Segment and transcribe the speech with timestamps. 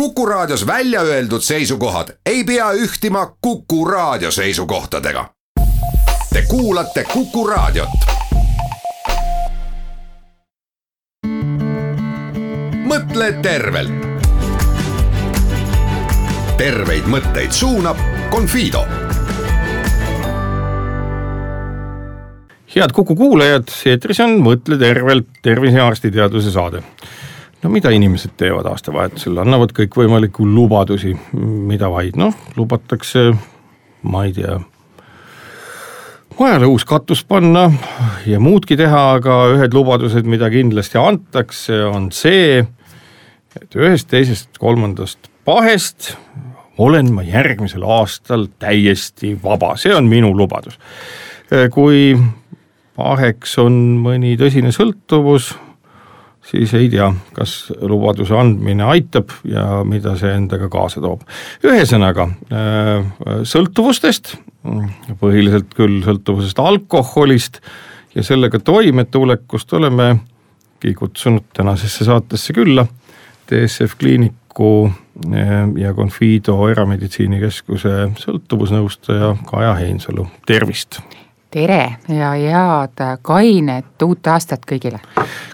[0.00, 5.30] Kuku Raadios välja öeldud seisukohad ei pea ühtima Kuku Raadio seisukohtadega.
[6.32, 7.88] Te kuulate Kuku Raadiot.
[12.84, 13.92] mõtle tervelt.
[16.56, 17.96] terveid mõtteid suunab
[18.30, 18.84] Confido
[22.76, 26.82] head Kuku kuulajad, eetris on Mõtle tervelt tervise ja arstiteaduse saade.
[27.62, 33.30] No mida inimesed teevad aastavahetusel, annavad kõikvõimalikku lubadusi, mida vaid, noh lubatakse,
[34.06, 34.58] ma ei tea,
[36.38, 37.68] majale uus katus panna
[38.28, 42.60] ja muudki teha, aga ühed lubadused, mida kindlasti antakse, on see,
[43.56, 46.14] et ühest, teisest, kolmandast pahest
[46.78, 50.76] olen ma järgmisel aastal täiesti vaba, see on minu lubadus.
[51.72, 52.16] kui
[52.96, 55.54] paheks on mõni tõsine sõltuvus,
[56.50, 61.24] siis ei tea, kas lubaduse andmine aitab ja mida see endaga kaasa toob.
[61.66, 64.36] ühesõnaga äh, sõltuvustest,
[65.20, 67.60] põhiliselt küll sõltuvusest alkoholist
[68.14, 72.86] ja sellega toimetulekust olemegi kutsunud tänasesse saatesse külla
[73.50, 75.52] DSF Kliiniku äh,
[75.82, 81.00] ja Confido erameditsiinikeskuse sõltuvusnõustaja Kaja Heinsalu, tervist
[81.56, 85.00] tere ja head kainet uut aastat kõigile.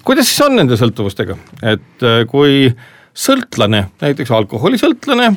[0.05, 2.67] kuidas siis on nende sõltuvustega, et äh, kui
[3.15, 5.31] sõltlane, näiteks alkoholisõltlane,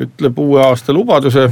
[0.00, 1.48] ütleb uue aasta lubaduse,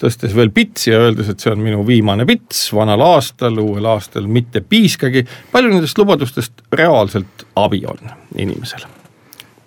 [0.00, 4.30] tõstes veel pitsi ja öeldes, et see on minu viimane pits vanal aastal, uuel aastal
[4.30, 8.97] mitte piiskagi, palju nendest lubadustest reaalselt abi on inimesele?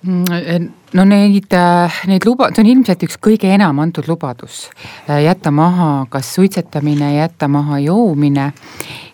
[0.01, 4.63] Mm, no neid, äh, neid luba-, see on ilmselt üks kõige enam antud lubadus.
[5.05, 8.47] Äh, jätta maha kas suitsetamine, jätta maha joomine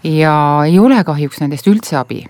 [0.08, 2.23] ja ei ole kahjuks nendest üldse abi.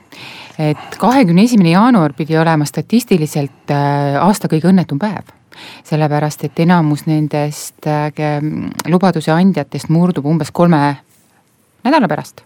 [0.57, 5.29] et kahekümne esimene jaanuar pidi olema statistiliselt äh, aasta kõige õnnetum päev
[5.85, 7.85] sellepärast, et enamus nendest
[8.89, 10.81] lubaduse andjatest murdub umbes kolme
[11.85, 12.41] nädala pärast.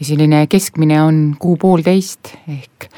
[0.00, 2.88] ja selline keskmine on kuu-poolteist ehk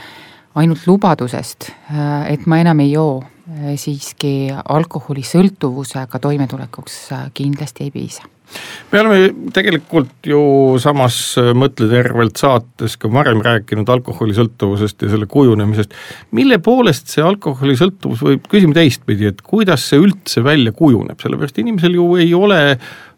[0.55, 7.95] ainult lubadusest, äh, et ma enam ei joo, äh, siiski alkoholisõltuvusega toimetulekuks äh, kindlasti ei
[7.95, 8.29] piisa
[8.93, 10.41] me oleme tegelikult ju
[10.83, 11.19] samas
[11.57, 15.95] Mõtle tervelt saates ka varem rääkinud alkoholisõltuvusest ja selle kujunemisest.
[16.31, 21.95] mille poolest see alkoholisõltuvus võib, küsime teistpidi, et kuidas see üldse välja kujuneb, sellepärast inimesel
[21.99, 22.61] ju ei ole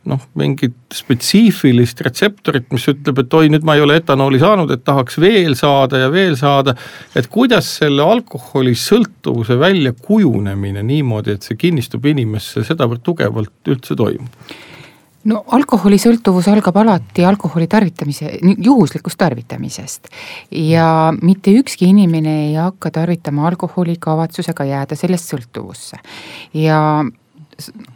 [0.09, 4.83] noh, mingit spetsiifilist retseptorit, mis ütleb, et oi, nüüd ma ei ole etanooli saanud, et
[4.87, 6.75] tahaks veel saada ja veel saada.
[7.15, 14.53] et kuidas selle alkoholisõltuvuse väljakujunemine niimoodi, et see kinnistub inimesse sedavõrd tugevalt üldse toimub?
[15.25, 20.09] No alkoholisõltuvus algab alati alkoholi tarvitamise, juhuslikust tarvitamisest.
[20.51, 26.01] ja mitte ükski inimene ei hakka tarvitama alkoholi kavatsusega jääda sellest sõltuvusse.
[26.55, 27.05] ja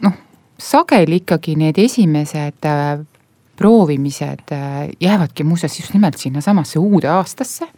[0.02, 0.22] noh
[0.58, 3.04] sageli ikkagi need esimesed äh,
[3.56, 7.68] proovimised äh, jäävadki muuseas just nimelt sinnasamasse uude aastasse,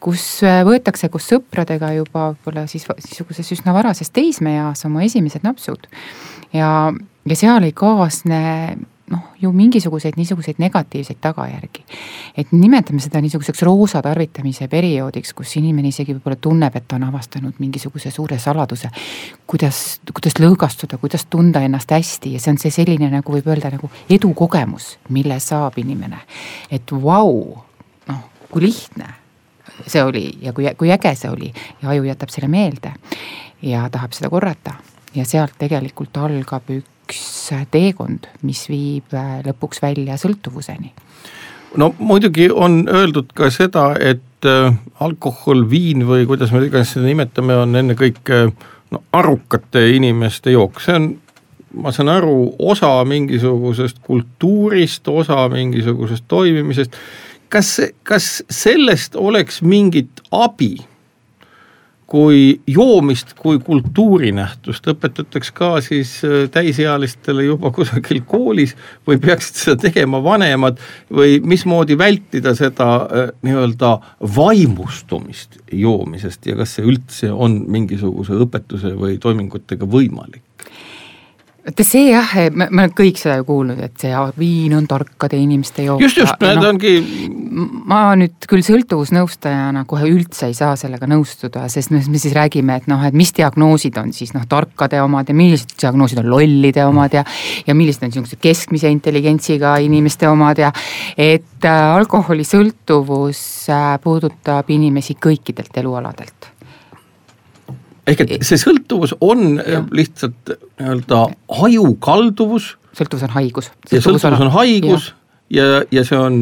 [0.00, 5.88] kus äh, võetakse koos sõpradega juba võib-olla siis niisuguses üsna varases teismeeas oma esimesed napsud.
[6.52, 6.92] ja,
[7.28, 8.38] ja seal ei kaasne
[9.10, 11.84] noh, ju mingisuguseid niisuguseid negatiivseid tagajärgi.
[12.36, 17.06] et nimetame seda niisuguseks roosa tarvitamise perioodiks, kus inimene isegi võib-olla tunneb, et ta on
[17.08, 18.90] avastanud mingisuguse suure saladuse.
[19.46, 23.70] kuidas, kuidas lõõgastuda, kuidas tunda ennast hästi ja see on see selline nagu võib öelda
[23.70, 26.20] nagu edukogemus, mille saab inimene.
[26.70, 27.64] et vau
[28.08, 29.08] noh kui lihtne
[29.86, 31.52] see oli ja kui, kui äge see oli
[31.82, 32.92] ja aju jätab selle meelde
[33.62, 34.74] ja tahab seda korrata
[35.14, 40.92] ja sealt tegelikult algab üks üks teekond, mis viib äh, lõpuks välja sõltuvuseni.
[41.80, 47.08] no muidugi on öeldud ka seda, et äh, alkohol, viin või kuidas me iganes seda
[47.08, 48.42] nimetame, on ennekõike
[48.92, 51.08] no arukate inimeste jook, see on
[51.80, 56.96] ma saan aru, osa mingisugusest kultuurist, osa mingisugusest toimimisest.
[57.48, 60.76] kas, kas sellest oleks mingit abi
[62.08, 68.72] kui joomist kui kultuurinähtust õpetatakse ka siis äh, täisealistele juba kusagil koolis
[69.06, 70.80] või peaksid seda tegema vanemad
[71.12, 73.92] või mismoodi vältida seda äh, nii-öelda
[74.36, 80.42] vaimustumist joomisest ja kas see üldse on mingisuguse õpetuse või toimingutega võimalik?
[81.68, 85.38] Vaata see jah, me, me oleme kõik seda ju kuulnud, et see viin on tarkade
[85.38, 86.00] inimeste jook.
[86.02, 86.94] just, just, need no, ongi.
[87.88, 92.88] ma nüüd küll sõltuvusnõustajana kohe üldse ei saa sellega nõustuda, sest me siis räägime, et
[92.90, 97.18] noh, et mis diagnoosid on siis noh, tarkade omad ja millised diagnoosid on lollide omad
[97.20, 97.24] ja.
[97.66, 100.72] ja millised on niisugused keskmise intelligentsiga inimeste omad ja.
[101.16, 103.40] et äh, alkoholisõltuvus
[103.74, 106.54] äh, puudutab inimesi kõikidelt elualadelt
[108.08, 109.82] ehk et see sõltuvus on ja.
[109.94, 111.24] lihtsalt nii-öelda
[111.64, 112.70] ajukalduvus.
[112.96, 113.72] sõltuvus on haigus.
[113.92, 115.10] ja sõltuvus on haigus
[115.50, 116.38] ja, ja, ja see on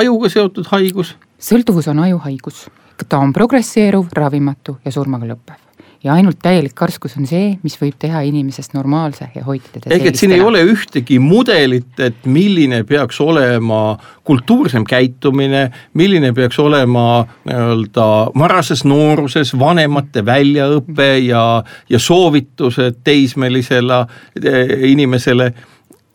[0.00, 1.14] ajuga seotud haigus.
[1.38, 2.66] sõltuvus on ajuhaigus,
[3.08, 5.67] ta on progresseeruv, ravimatu ja surmaga lõppev
[6.04, 10.10] ja ainult täielik karskus on see, mis võib teha inimesest normaalse ja hoida teda ehk
[10.12, 13.98] et siin ei ole ühtegi mudelit, et milline peaks olema
[14.28, 15.68] kultuursem käitumine,
[15.98, 18.08] milline peaks olema nii-öelda
[18.38, 21.44] varases nooruses vanemate väljaõpe ja,
[21.90, 24.04] ja soovitused teismelisele
[24.42, 25.52] eh, inimesele,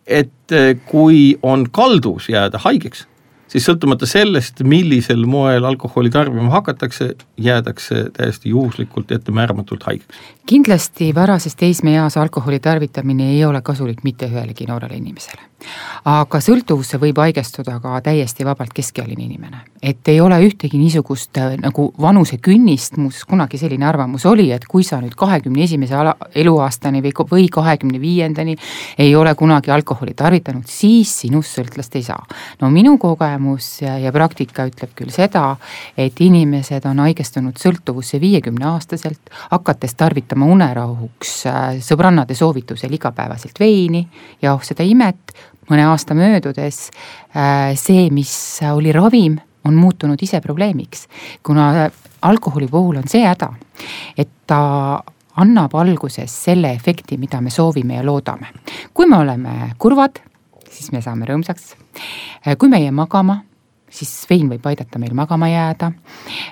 [0.08, 3.08] et eh, kui on kaldus jääda haigeks
[3.48, 10.18] siis sõltumata sellest, millisel moel alkoholi tarbima hakatakse, jäädakse täiesti juhuslikult ettemääramatult haigeks.
[10.46, 15.42] kindlasti varases teismeeas alkoholi tarvitamine ei ole kasulik mitte ühelegi noorele inimesele.
[16.06, 19.62] Aga sõltuvusse võib haigestuda ka täiesti vabalt keskealine inimene.
[19.82, 24.84] et ei ole ühtegi niisugust äh, nagu vanusekünnist, mus kunagi selline arvamus oli, et kui
[24.84, 25.96] sa nüüd kahekümne esimese
[26.36, 28.56] eluaastani või, või kahekümne viiendani
[28.98, 32.26] ei ole kunagi alkoholi tarvitanud, siis sinust sõltlast ei saa.
[32.62, 35.56] no minu kogemus kogemus ja, ja praktika ütleb küll seda,
[35.98, 44.06] et inimesed on haigestunud sõltuvusse viiekümne aastaselt, hakates tarvitama unerahuks äh, sõbrannade soovitusel igapäevaselt veini
[44.42, 45.34] ja oh seda imet,
[45.70, 46.90] mõne aasta möödudes
[47.36, 48.34] äh, see, mis
[48.72, 51.08] oli ravim, on muutunud ise probleemiks,
[51.44, 51.90] kuna
[52.22, 53.54] alkoholi puhul on see häda,
[54.18, 54.60] et ta
[55.40, 58.52] annab alguses selle efekti, mida me soovime ja loodame.
[58.94, 60.20] kui me oleme kurvad,
[60.70, 61.74] siis me saame rõõmsaks.
[62.48, 63.42] Äh, kui me ei jää magama,
[63.90, 65.92] siis vein võib aidata meil magama jääda.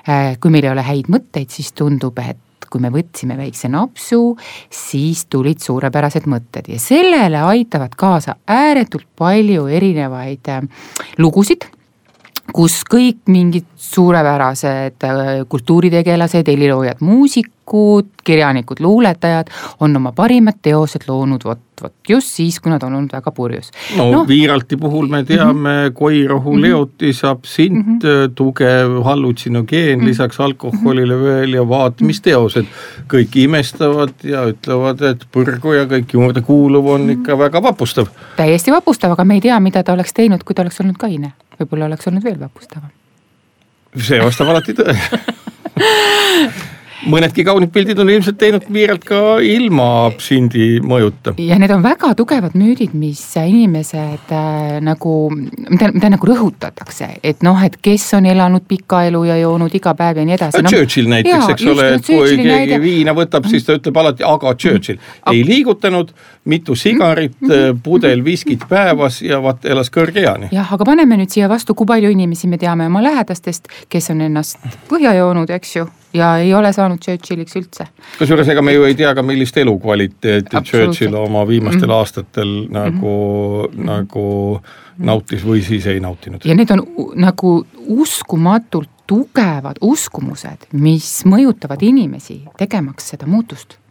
[0.08, 2.38] Äh, kui meil ei ole häid mõtteid, siis tundub, et
[2.72, 4.36] kui me võtsime väikse napsu,
[4.72, 10.66] siis tulid suurepärased mõtted ja sellele aitavad kaasa ääretult palju erinevaid äh,
[11.20, 11.68] lugusid
[12.52, 15.06] kus kõik mingid suurepärased
[15.48, 19.50] kultuuritegelased, heliloojad, muusikud, kirjanikud, luuletajad
[19.80, 23.70] on oma parimad teosed loonud vot vot just siis, kui nad on olnud väga purjus.
[23.96, 25.92] no, no Viiralti puhul me teame mm -hmm.
[25.98, 26.62] koirohu mm, -hmm.
[26.62, 28.34] leotis, absint mm, -hmm.
[28.34, 30.08] tugev hallutsinogeen mm -hmm.
[30.08, 31.24] lisaks alkoholile mhm.
[31.24, 32.66] veel ja vaata, mis teosed.
[33.08, 37.12] kõik imestavad ja ütlevad, et põrgu ja kõik juurde kuuluv on -hmm.
[37.12, 38.06] ikka väga vapustav.
[38.36, 41.32] täiesti vapustav, aga me ei tea, mida ta oleks teinud, kui ta oleks olnud kaine.
[41.62, 42.92] Võib-olla oleks olnud veel vapustavam.
[43.96, 44.98] see vastab alati tõele
[47.10, 51.34] mõnedki kaunid pildid on ilmselt teinud Piiralt ka ilma absindi mõjuta.
[51.38, 57.42] ja need on väga tugevad müüdid, mis inimesed äh, nagu, mida, mida nagu rõhutatakse, et
[57.46, 60.72] noh, et kes on elanud pika elu ja joonud iga päev ja nii edasi no,.
[60.72, 62.80] Churchill näiteks, eks ole, et kui keegi näide.
[62.82, 65.32] viina võtab, siis ta ütleb alati, aga Churchill mm.
[65.34, 66.12] ei liigutanud,
[66.44, 67.80] mitu sigarit mm, -hmm.
[67.82, 70.52] pudel viskit päevas ja vaat elas kõrge eani.
[70.52, 74.20] jah, aga paneme nüüd siia vastu, kui palju inimesi me teame oma lähedastest, kes on
[74.20, 74.58] ennast
[74.90, 77.86] põhja joonud, eks ju ja ei ole saanud Churchilliks üldse.
[78.18, 81.98] kusjuures ega me ju ei tea ka, millist elukvaliteeti Churchill oma viimastel mm -hmm.
[81.98, 83.12] aastatel nagu
[83.68, 83.84] mm, -hmm.
[83.86, 84.60] nagu
[84.98, 86.40] nautis või siis ei nautinud.
[86.44, 93.81] ja need on nagu uskumatult tugevad uskumused, mis mõjutavad inimesi tegemaks seda muutust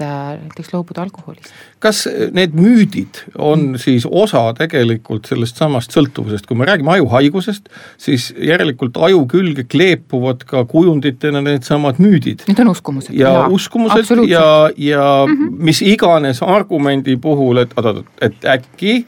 [0.00, 1.52] näiteks loobuda alkoholist.
[1.78, 3.78] kas need müüdid on mm.
[3.78, 7.68] siis osa tegelikult sellest samast sõltuvusest, kui me räägime ajuhaigusest,
[8.00, 12.46] siis järelikult aju külge kleepuvad ka kujunditena needsamad müüdid.
[12.48, 13.14] Need on uskumused.
[13.14, 15.58] ja jaa, uskumused ja, ja mm -hmm.
[15.58, 19.04] mis iganes argumendi puhul, et oot-oot, et äkki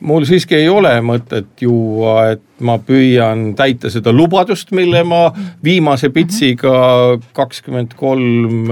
[0.00, 5.30] mul siiski ei ole mõtet juua, et ma püüan täita seda lubadust, mille ma
[5.64, 8.70] viimase pitsiga kakskümmend kolm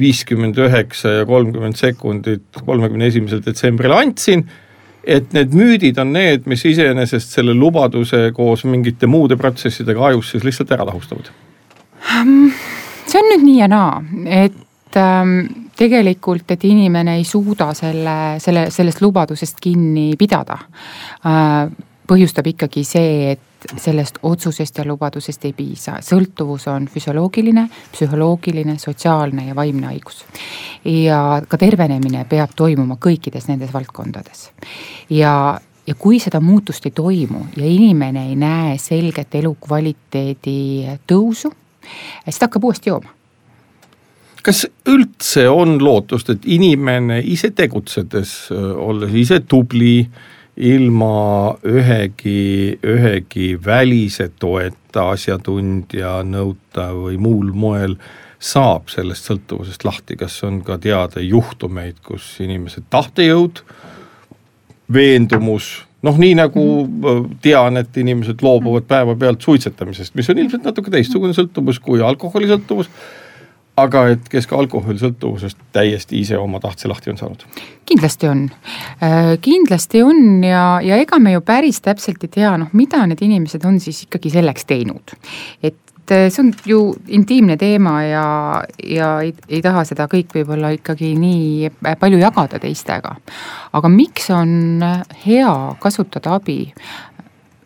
[0.00, 4.48] viiskümmend üheksa ja kolmkümmend sekundit kolmekümne esimesel detsembril andsin.
[5.04, 10.44] et need müüdid on need, mis iseenesest selle lubaduse koos mingite muude protsessidega ajus siis
[10.44, 11.30] lihtsalt ära lahustavad.
[13.06, 15.38] see on nüüd nii ja naa, et ähm,
[15.76, 20.58] tegelikult, et inimene ei suuda selle, selle, sellest lubadusest kinni pidada
[21.24, 21.70] äh,,
[22.10, 29.46] põhjustab ikkagi see, et sellest otsusest ja lubadusest ei piisa, sõltuvus on füsioloogiline, psühholoogiline, sotsiaalne
[29.48, 30.24] ja vaimne haigus.
[30.84, 34.50] ja ka tervenemine peab toimuma kõikides nendes valdkondades.
[35.10, 41.52] ja, ja kui seda muutust ei toimu ja inimene ei näe selget elukvaliteedi tõusu,
[42.24, 43.16] siis ta hakkab uuesti jooma
[44.42, 50.08] kas üldse on lootust, et inimene ise tegutsedes, olles ise tubli
[50.60, 57.96] ilma ühegi, ühegi välise toeta, asjatundja nõuta või muul moel
[58.40, 63.62] saab sellest sõltuvusest lahti, kas on ka teada juhtumeid, kus inimese tahtejõud,
[64.92, 65.70] veendumus,
[66.04, 66.64] noh, nii nagu
[67.44, 72.88] tean, et inimesed loobuvad päevapealt suitsetamisest, mis on ilmselt natuke teistsugune sõltuvus kui alkoholisõltuvus
[73.84, 77.44] aga et kes ka alkoholisõltuvusest täiesti ise oma tahtse lahti on saanud?
[77.90, 78.44] kindlasti on,
[79.02, 83.22] äh, kindlasti on ja, ja ega me ju päris täpselt ei tea, noh, mida need
[83.26, 85.14] inimesed on siis ikkagi selleks teinud.
[85.62, 88.26] et äh, see on ju intiimne teema ja,
[88.84, 91.70] ja ei, ei taha seda kõik võib-olla ikkagi nii
[92.00, 93.16] palju jagada teistega.
[93.72, 94.84] aga miks on
[95.26, 96.62] hea kasutada abi,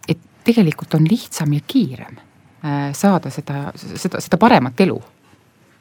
[0.09, 2.17] et tegelikult on lihtsam ja kiirem
[2.65, 5.03] äh, saada seda, seda, seda paremat elu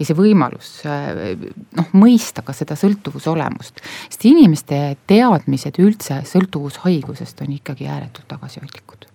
[0.03, 3.79] ja see võimalus noh, mõista ka seda sõltuvuse olemust.
[4.09, 9.07] sest inimeste teadmised üldse sõltuvushaigusest on ikkagi ääretult tagasihoidlikud.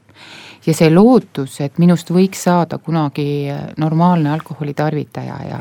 [0.67, 5.61] ja see lootus, et minust võiks saada kunagi normaalne alkoholitarvitaja ja,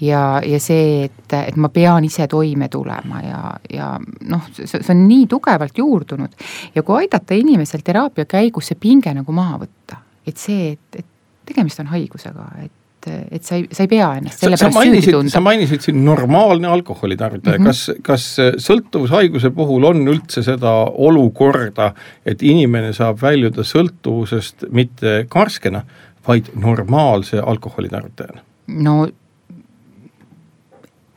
[0.00, 5.06] ja, ja see, et, et ma pean ise toime tulema ja, ja noh, see on
[5.06, 6.36] nii tugevalt juurdunud.
[6.74, 11.10] ja kui aidata inimesel teraapia käigus see pinge nagu maha võtta, et see, et, et
[11.46, 15.02] tegemist on haigusega, et et, et sa ei, sa ei pea ennast selle pärast süüdi
[15.06, 15.32] tundma.
[15.32, 18.02] sa mainisid siin normaalne alkoholitarvitaja mm, -hmm.
[18.02, 20.74] kas, kas sõltuvushaiguse puhul on üldse seda
[21.08, 21.92] olukorda,
[22.26, 25.82] et inimene saab väljuda sõltuvusest mitte karskena,
[26.28, 28.40] vaid normaalse alkoholitarvitajana?
[28.66, 29.08] no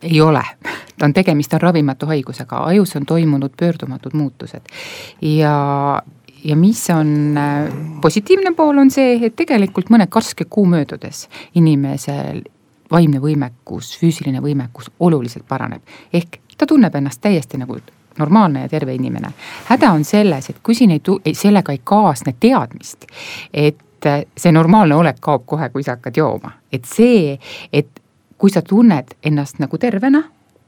[0.05, 0.41] ei ole,
[0.99, 4.61] ta on, tegemist on ravimatu haigusega, ajus on toimunud pöördumatud muutused
[5.21, 5.55] ja,
[6.45, 11.25] ja mis on äh, positiivne pool, on see, et tegelikult mõne karske kuu möödudes
[11.55, 12.43] inimesel
[12.91, 15.81] vaimne võimekus, füüsiline võimekus oluliselt paraneb.
[16.13, 17.79] ehk ta tunneb ennast täiesti nagu
[18.19, 19.33] normaalne ja terve inimene.
[19.65, 23.05] häda on selles, et kui siin ei tu-, sellega ei kaasne teadmist,
[23.53, 26.51] et äh, see normaalne olek kaob kohe, kui sa hakkad jooma.
[26.71, 27.39] et see,
[27.73, 28.01] et
[28.37, 30.23] kui sa tunned ennast nagu tervena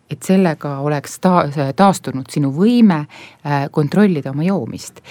[0.09, 5.01] et sellega oleks ta-, taastunud sinu võime äh, kontrollida oma joomist.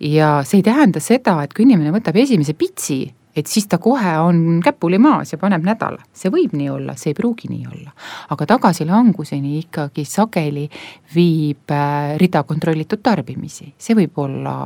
[0.00, 3.04] ja see ei tähenda seda, et kui inimene võtab esimese pitsi,
[3.36, 7.12] et siis ta kohe on käpuli maas ja paneb nädala, see võib nii olla, see
[7.12, 7.92] ei pruugi nii olla.
[8.32, 10.68] aga tagasilanguseni ikkagi sageli
[11.14, 14.56] viib äh, rida kontrollitud tarbimisi, see võib olla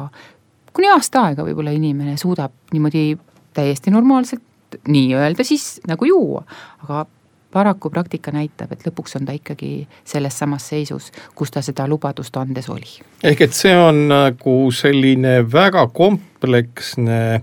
[0.73, 3.19] kuni aasta aega võib-olla inimene suudab niimoodi
[3.57, 4.47] täiesti normaalselt
[4.87, 6.45] nii-öelda siis nagu juua,
[6.85, 7.05] aga
[7.53, 12.37] paraku praktika näitab, et lõpuks on ta ikkagi selles samas seisus, kus ta seda lubadust
[12.37, 13.01] andes oli.
[13.25, 17.43] ehk et see on nagu selline väga kompleksne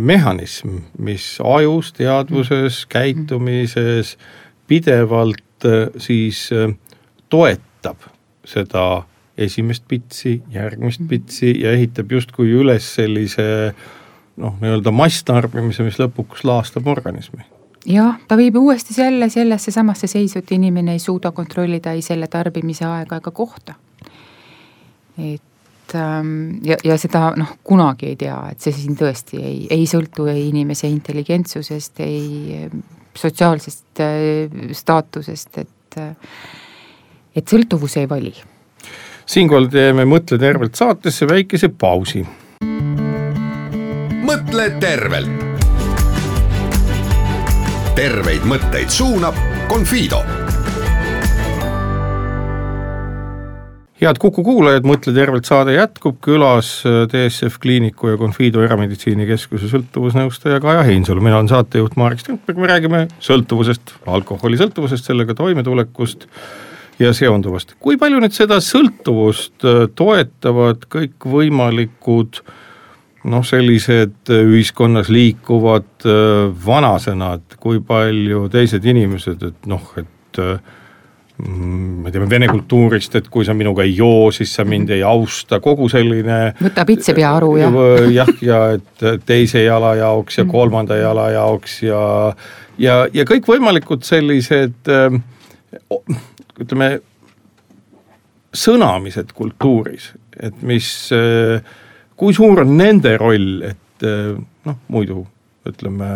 [0.00, 4.16] mehhanism, mis ajus, teadvuses, käitumises
[4.66, 5.68] pidevalt
[6.02, 6.48] siis
[7.30, 8.08] toetab
[8.44, 9.04] seda
[9.38, 13.44] esimest pitsi, järgmist pitsi ja ehitab justkui üles sellise
[14.36, 17.46] noh, nii-öelda masstarbimise, mis lõpuks laastab organismi
[17.86, 22.28] jah, ta viib uuesti selle, sellesse samasse seisu, et inimene ei suuda kontrollida ei selle
[22.30, 23.74] tarbimise aega ega kohta.
[25.18, 29.86] et ähm, ja, ja seda noh, kunagi ei tea, et see siin tõesti ei, ei
[29.86, 32.70] sõltu ei inimese intelligentsusest, ei
[33.16, 36.16] sotsiaalsest äh, staatusest, et äh,
[37.36, 38.34] et sõltuvus ei vali.
[39.26, 42.26] siinkohal teeme Mõtle tervelt saatesse väikese pausi.
[44.22, 45.51] mõtle tervelt
[47.96, 49.36] terveid mõtteid suunab
[49.68, 50.22] Confido.
[54.02, 60.58] head Kuku kuulajad, Mõtle tervelt saade jätkub, külas DSF äh, Kliiniku ja Confido Erameditsiinikeskuse sõltuvusnõustaja
[60.64, 66.26] Kaja Heinsalu, mina olen saatejuht Marek Strandberg, me räägime sõltuvusest, alkoholisõltuvusest, sellega toimetulekust
[66.98, 67.76] ja seonduvast.
[67.78, 72.58] kui palju nüüd seda sõltuvust äh, toetavad kõikvõimalikud äh,
[73.30, 80.56] noh, sellised äh, ühiskonnas liikuvad äh, vanasõnad, kui palju teised inimesed, et noh, et äh,
[81.38, 85.04] mm, me teame vene kultuurist, et kui sa minuga ei joo, siis sa mind ei
[85.06, 87.70] austa, kogu selline võta pitsepea aru ja
[88.10, 92.02] jah, ja et teise jala jaoks ja kolmanda jala jaoks ja
[92.82, 94.92] ja, ja kõikvõimalikud sellised
[96.62, 96.88] ütleme,
[98.52, 100.10] sõnamised kultuuris,
[100.40, 100.86] et mis
[101.16, 101.62] äh,
[102.22, 104.34] kui suur on nende roll, et eh,
[104.68, 105.24] noh, muidu
[105.66, 106.10] ütleme,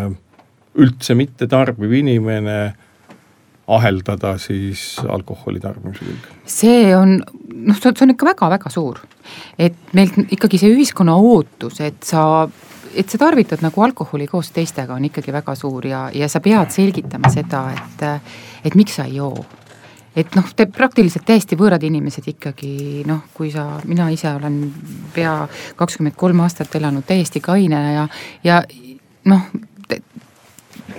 [0.78, 2.58] üldse mitte tarbiv inimene
[3.66, 6.36] aheldada siis alkoholi tarbimise külge?
[6.46, 7.16] see on,
[7.66, 9.02] noh, see on ikka väga-väga suur.
[9.58, 12.46] et meil ikkagi see ühiskonna ootus, et sa,
[12.94, 16.70] et sa tarvitad nagu alkoholi koos teistega, on ikkagi väga suur ja, ja sa pead
[16.74, 18.06] selgitama seda, et,
[18.62, 19.42] et miks sa ei joo
[20.16, 24.60] et noh, te praktiliselt täiesti võõrad inimesed ikkagi noh, kui sa, mina ise olen
[25.14, 25.38] pea
[25.76, 28.06] kakskümmend kolm aastat elanud täiesti kainena ja,
[28.44, 28.60] ja
[29.28, 29.48] noh,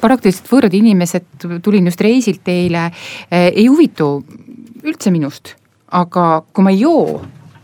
[0.01, 4.11] praktiliselt võõrad inimesed, tulin just reisilt eile eh,, ei huvitu
[4.85, 5.55] üldse minust.
[5.87, 7.21] aga kui ma ei joo,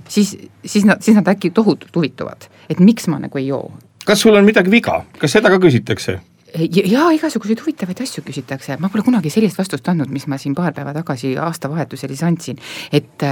[0.07, 3.71] siis, siis nad, siis nad äkki tohutult huvituvad, et miks ma nagu ei joo.
[4.05, 6.19] kas sul on midagi viga, kas seda ka küsitakse?
[6.53, 10.73] Ja igasuguseid huvitavaid asju küsitakse, ma pole kunagi sellist vastust andnud, mis ma siin paar
[10.75, 12.61] päeva tagasi aastavahetusel siis andsin,
[12.93, 13.25] et,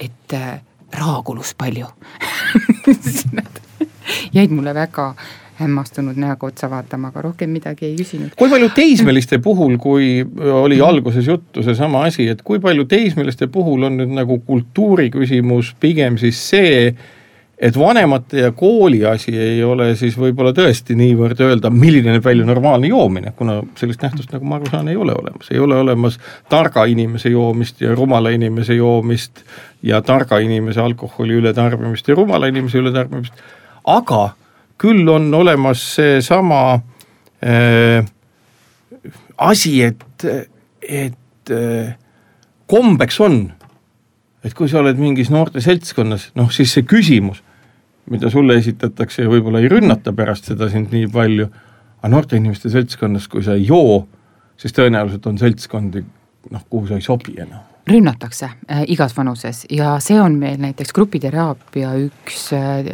[0.00, 0.36] et
[0.98, 1.88] raha kulus palju.
[4.36, 5.14] Jäid mulle väga
[5.56, 8.34] hämmastunud näoga otsa vaatama, aga rohkem midagi ei küsinud.
[8.36, 10.20] kui palju teismeliste puhul, kui
[10.52, 15.72] oli alguses juttu seesama asi, et kui palju teismeliste puhul on nüüd nagu kultuuri küsimus
[15.80, 16.92] pigem siis see,
[17.58, 22.44] et vanemate ja kooli asi ei ole siis võib-olla tõesti niivõrd öelda, milline näeb välja
[22.44, 26.18] normaalne joomine, kuna sellist nähtust, nagu ma aru saan, ei ole olemas, ei ole olemas
[26.52, 29.40] targa inimese joomist ja rumala inimese joomist
[29.82, 33.40] ja targa inimese alkoholi ületarbimist ja rumala inimese ületarbimist,
[33.88, 34.28] aga
[34.76, 36.60] küll on olemas seesama
[37.40, 38.04] äh,
[39.38, 40.28] asi, et,
[40.82, 41.96] et äh,
[42.68, 43.46] kombeks on,
[44.44, 47.40] et kui sa oled mingis noorte seltskonnas, noh siis see küsimus,
[48.10, 51.48] mida sulle esitatakse ja võib-olla ei rünnata pärast seda sind nii palju,
[51.98, 54.04] aga noorte inimeste seltskonnas, kui sa ei joo,
[54.56, 56.04] siis tõenäoliselt on seltskondi,
[56.50, 57.64] noh, kuhu sa ei sobi enam.
[57.86, 62.90] Rünnatakse äh, igas vanuses ja see on meil näiteks grupiteraapia üks äh,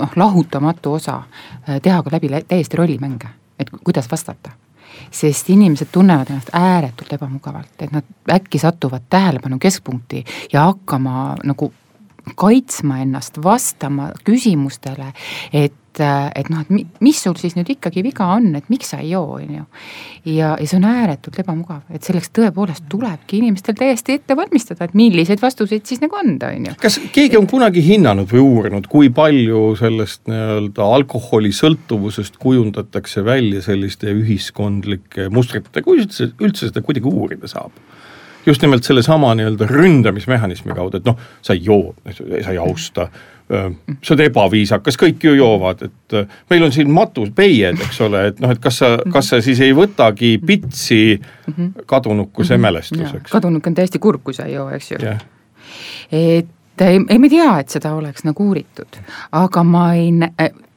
[0.00, 4.56] noh, lahutamatu osa äh, teha ka läbi täiesti rollimänge, et kuidas vastata.
[5.10, 11.72] Sest inimesed tunnevad ennast ääretult ebamugavalt, et nad äkki satuvad tähelepanu keskpunkti ja hakkama nagu
[12.40, 15.12] kaitsma ennast, vastama küsimustele,
[15.52, 19.10] et et noh, et mis sul siis nüüd ikkagi viga on, et miks sa ei
[19.10, 19.64] joo, on ju.
[20.30, 24.94] ja, ja see on ääretult ebamugav, et selleks tõepoolest tulebki inimestel täiesti ette valmistada, et
[24.98, 26.76] milliseid vastuseid siis nagu anda, on ju.
[26.80, 34.14] kas keegi on kunagi hinnanud või uurinud, kui palju sellest nii-öelda alkoholisõltuvusest kujundatakse välja selliste
[34.14, 37.74] ühiskondlike mustritega, kui üldse, üldse seda kuidagi uurida saab?
[38.50, 43.08] Just nimelt sellesama nii-öelda ründamismehhanismi kaudu, et noh, sa ei joo, sa ei austa,
[43.50, 46.16] sa oled ebaviisakas, kõik ju joovad, et
[46.50, 49.74] meil on siin matupeied, eks ole, et noh, et kas sa, kas sa siis ei
[49.76, 51.02] võtagi pitsi
[51.90, 53.30] kadunukuse mälestuseks?
[53.32, 55.02] kadunuk on täiesti kurb, kui sa ei joo, eks ju.
[55.02, 55.26] Yeah..
[56.10, 59.02] et ei, ei, me tea, et seda oleks nagu uuritud,
[59.36, 60.12] aga ma ei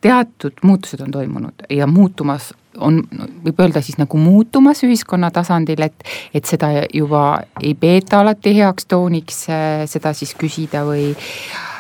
[0.04, 3.02] teatud muutused on toimunud ja muutumas on,
[3.46, 8.90] võib öelda siis nagu muutumas ühiskonna tasandil, et, et seda juba ei peeta alati heaks
[8.90, 11.12] tooniks, äh, seda siis küsida või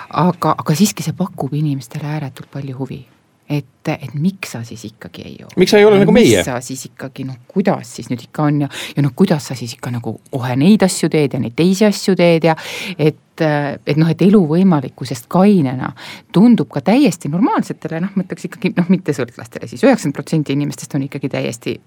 [0.10, 3.01] aga, aga siiski see pakub inimestele ääretult palju huvi
[3.49, 5.49] et, et miks sa siis ikkagi ei joo.
[5.60, 6.43] miks sa ei ole ja nagu meie?
[6.45, 9.75] sa siis ikkagi noh, kuidas siis nüüd ikka on ja, ja noh, kuidas sa siis
[9.75, 12.56] ikka nagu kohe neid asju teed ja neid teisi asju teed ja
[12.97, 15.93] et, et noh, et elu võimalikkusest kainena
[16.34, 20.96] tundub ka täiesti normaalsetele, noh, ma ütleks ikkagi noh, mitte sõltlastele siis, üheksakümmend protsenti inimestest
[20.96, 21.78] on ikkagi täiesti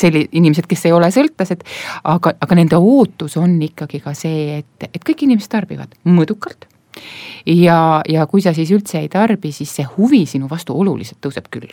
[0.00, 1.66] selli-, inimesed, kes ei ole sõltlased,
[2.04, 6.68] aga, aga nende ootus on ikkagi ka see, et, et kõik inimesed tarbivad mõõdukalt
[7.46, 11.50] ja, ja kui sa siis üldse ei tarbi, siis see huvi sinu vastu oluliselt tõuseb
[11.52, 11.68] küll.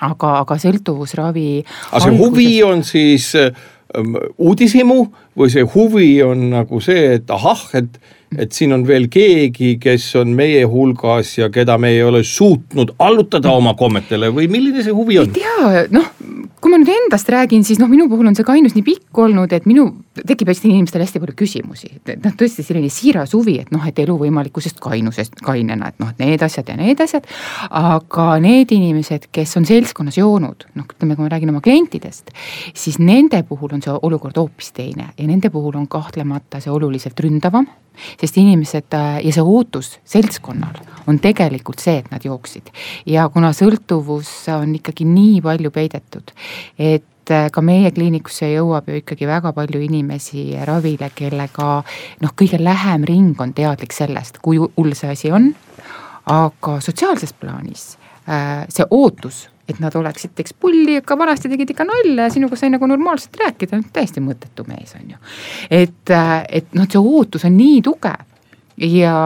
[0.00, 1.48] aga, aga sõltuvusravi.
[1.64, 2.28] aga see alguses...
[2.28, 3.60] huvi on siis ähm,
[4.38, 4.98] uudishimu
[5.38, 8.00] või see huvi on nagu see, et ahah, et
[8.34, 12.96] et siin on veel keegi, kes on meie hulgas ja keda me ei ole suutnud
[12.98, 15.30] allutada oma kommetele või milline see huvi on?
[15.30, 16.08] ei tea, noh,
[16.64, 19.52] kui ma nüüd endast räägin, siis noh, minu puhul on see kainus nii pikk olnud,
[19.52, 19.84] et minu,
[20.16, 24.00] tekib hästi inimestel hästi palju küsimusi, et noh, tõesti selline siiras huvi, et noh, et
[24.00, 27.28] elu võimalikkusest kainusest, kainena, et noh, et need asjad ja need asjad.
[27.68, 32.32] aga need inimesed, kes on seltskonnas joonud, noh, ütleme, kui ma räägin oma klientidest,
[32.72, 37.20] siis nende puhul on see olukord hoopis teine ja nende puhul on kahtlemata see oluliselt
[37.20, 37.68] ründavam
[38.20, 42.70] sest inimesed ja see ootus seltskonnal on tegelikult see, et nad jooksid.
[43.06, 46.32] ja kuna sõltuvus on ikkagi nii palju peidetud,
[46.78, 51.70] et äh, ka meie kliinikusse jõuab ju ikkagi väga palju inimesi ravile, kellega
[52.22, 55.54] noh, kõige lähem ring on teadlik sellest, kui hull see asi on.
[56.24, 61.86] aga sotsiaalses plaanis äh, see ootus et nad oleksid, teeks pulli, ikka vanasti tegid ikka
[61.88, 65.18] nalja ja sinuga sai nagu normaalselt rääkida, täiesti mõttetu mees on ju.
[65.70, 68.24] et, äh, et noh, see ootus on nii tugev
[68.76, 69.18] ja,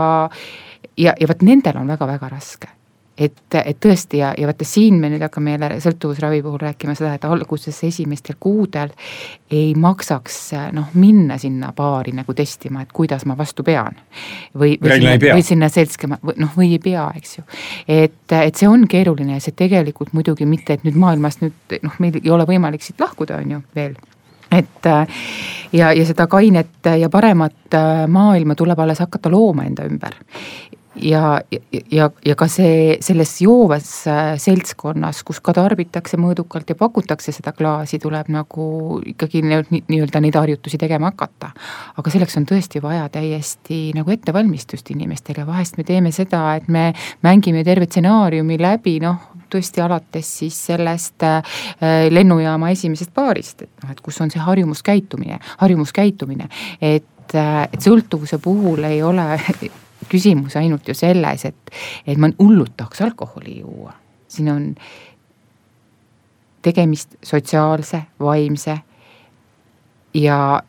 [0.97, 2.71] ja, ja vot nendel on väga-väga raske
[3.19, 7.15] et, et tõesti ja, ja vaata siin me nüüd hakkame jälle sõltuvusravi puhul rääkima seda,
[7.19, 8.93] et alguses esimestel kuudel
[9.51, 10.39] ei maksaks
[10.77, 13.97] noh, minna sinna baari nagu testima, et kuidas ma vastu pean.
[14.55, 17.47] või, või sinna, või sinna seltskonna, või noh, või ei pea, eks ju.
[17.89, 21.99] et, et see on keeruline ja see tegelikult muidugi mitte, et nüüd maailmast nüüd noh,
[21.99, 23.99] meil ei ole võimalik siit lahkuda, on ju veel
[24.53, 24.87] et
[25.73, 27.77] ja, ja seda kainet ja paremat
[28.09, 30.15] maailma tuleb alles hakata looma enda ümber
[31.03, 31.41] ja,
[31.93, 37.53] ja, ja ka see selles joovas äh, seltskonnas, kus ka tarbitakse mõõdukalt ja pakutakse seda
[37.57, 41.51] klaasi, tuleb nagu ikkagi nii-öelda neid harjutusi tegema hakata.
[41.97, 46.93] aga selleks on tõesti vaja täiesti nagu ettevalmistust inimestele, vahest me teeme seda, et me
[47.27, 51.43] mängime terve stsenaariumi läbi, noh tõesti alates siis sellest äh,
[52.13, 58.39] lennujaama esimesest paarist, et noh, et kus on see harjumuskäitumine, harjumuskäitumine, et äh, et sõltuvuse
[58.43, 59.27] puhul ei ole
[60.09, 61.71] küsimus ainult ju selles, et,
[62.07, 63.93] et ma hullult tahaks alkoholi juua.
[64.29, 64.75] siin on
[66.63, 68.79] tegemist sotsiaalse, vaimse
[70.15, 70.63] ja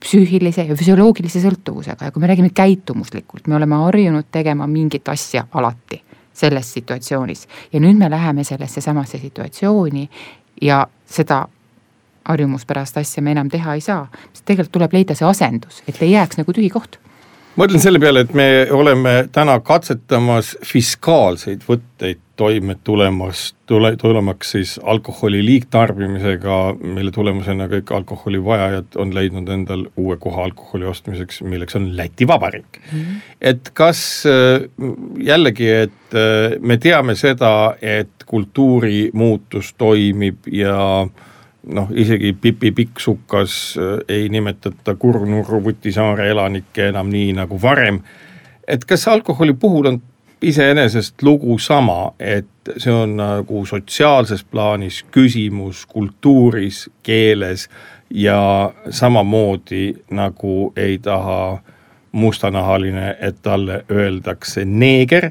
[0.00, 2.08] psüühilise ja füsioloogilise sõltuvusega.
[2.08, 6.02] Ja kui me räägime käitumuslikult, me oleme harjunud tegema mingit asja alati
[6.34, 7.46] selles situatsioonis.
[7.72, 10.08] Ja nüüd me läheme sellesse samasse situatsiooni
[10.62, 11.44] ja seda
[12.24, 14.06] harjumuspärast asja me enam teha ei saa,
[14.44, 16.98] tegelikult tuleb leida see asendus, et ei jääks nagu tühi koht
[17.56, 24.72] mõtlen selle peale, et me oleme täna katsetamas fiskaalseid võtteid toime tulemas, tule, tulemaks siis
[24.82, 31.92] alkoholi liigtarbimisega, mille tulemusena kõik alkoholivajajad on leidnud endal uue koha alkoholi ostmiseks, milleks on
[31.96, 32.98] Läti Vabariik mm.
[32.98, 33.20] -hmm.
[33.40, 34.66] et kas äh,
[35.22, 41.33] jällegi, et äh, me teame seda, et kultuurimuutus toimib ja äh,
[41.66, 48.00] noh, isegi Pipi Pikksukas äh, ei nimetata Kurnurru Vutisaare elanikke enam nii nagu varem.
[48.68, 50.02] et kas alkoholi puhul on
[50.42, 52.46] iseenesest lugu sama, et
[52.76, 57.68] see on nagu sotsiaalses plaanis küsimus kultuuris, keeles
[58.10, 61.58] ja samamoodi nagu ei taha
[62.12, 65.30] mustanahaline, et talle öeldakse neeger,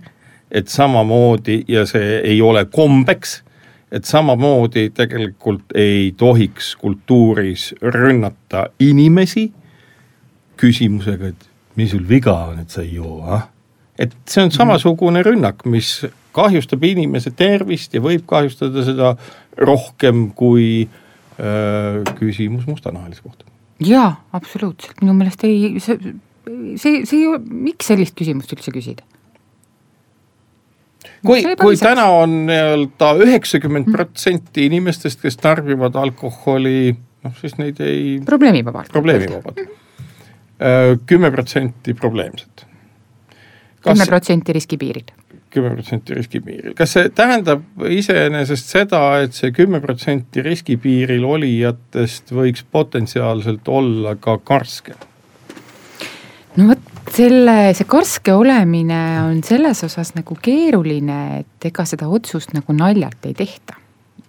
[0.52, 3.44] et samamoodi ja see ei ole kombeks
[3.94, 9.52] et samamoodi tegelikult ei tohiks kultuuris rünnata inimesi
[10.58, 13.48] küsimusega, et mis sul viga on, et sa ei joo, ah.
[14.00, 16.00] et see on samasugune rünnak, mis
[16.34, 19.14] kahjustab inimese tervist ja võib kahjustada seda
[19.62, 20.86] rohkem kui
[21.38, 23.46] öö, küsimus mustanahalise kohta.
[23.84, 26.16] jaa, absoluutselt, minu meelest ei, see,
[26.82, 29.06] see, see miks sellist küsimust üldse küsida?
[31.26, 38.20] Kui, kui täna on nii-öelda üheksakümmend protsenti inimestest, kes tarbivad alkoholi, noh siis neid ei.
[38.26, 38.92] probleemivabalt.
[38.92, 39.60] probleemivabalt.
[40.64, 42.66] Äh, kümme protsenti probleemset.
[43.84, 45.12] kümme protsenti riskipiiril.
[45.50, 52.66] kümme protsenti riskipiiril, kas see tähendab iseenesest seda, et see kümme protsenti riskipiiril olijatest võiks
[52.72, 54.96] potentsiaalselt olla ka karske?
[56.58, 62.54] no vot, selle, see karske olemine on selles osas nagu keeruline, et ega seda otsust
[62.56, 63.80] nagu naljalt ei tehta.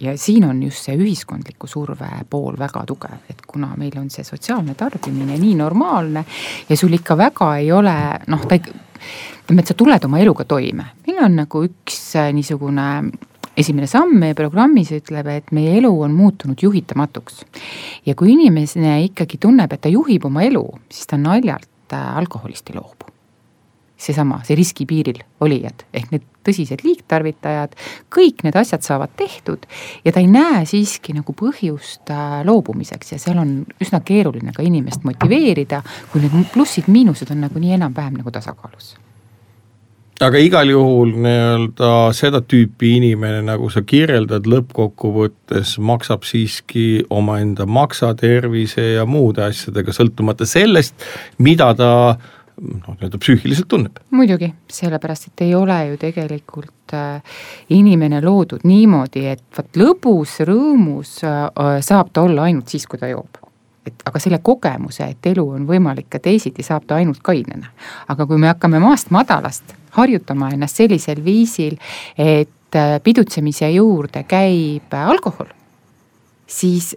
[0.00, 4.24] ja siin on just see ühiskondliku surve pool väga tugev, et kuna meil on see
[4.26, 6.24] sotsiaalne tarbimine nii normaalne
[6.68, 7.94] ja sul ikka väga ei ole
[8.26, 12.88] noh, ta ütleme, et sa tuled oma eluga toime, meil on nagu üks äh, niisugune
[13.56, 17.44] esimene samm meie programmis ütleb, et meie elu on muutunud juhitamatuks.
[18.04, 22.78] ja kui inimene ikkagi tunneb, et ta juhib oma elu, siis ta naljalt alkoholist ei
[22.78, 23.10] loobu.
[24.04, 27.76] seesama, see riskipiiril olijad ehk need tõsised liigtarvitajad,
[28.12, 29.64] kõik need asjad saavad tehtud
[30.04, 34.66] ja ta ei näe siiski nagu põhjust äh, loobumiseks ja seal on üsna keeruline ka
[34.66, 35.80] inimest motiveerida,
[36.12, 38.96] kui need plussid-miinused on nagunii enam-vähem nagu tasakaalus
[40.22, 48.12] aga igal juhul nii-öelda seda tüüpi inimene, nagu sa kirjeldad, lõppkokkuvõttes maksab siiski omaenda maksa,
[48.18, 50.94] tervise ja muude asjadega, sõltumata sellest,
[51.42, 53.98] mida ta noh, nii-öelda psüühiliselt tunneb.
[54.14, 57.38] muidugi, sellepärast et ei ole ju tegelikult äh,
[57.74, 63.10] inimene loodud niimoodi, et vot lõbus, rõõmus äh, saab ta olla ainult siis, kui ta
[63.10, 63.42] joob
[63.84, 67.68] et aga selle kogemuse, et elu on võimalik ka teisiti, saab ta ainult kainena.
[68.08, 71.78] aga kui me hakkame maast madalast harjutama ennast sellisel viisil,
[72.18, 75.50] et äh, pidutsemise juurde käib alkohol,
[76.46, 76.94] siis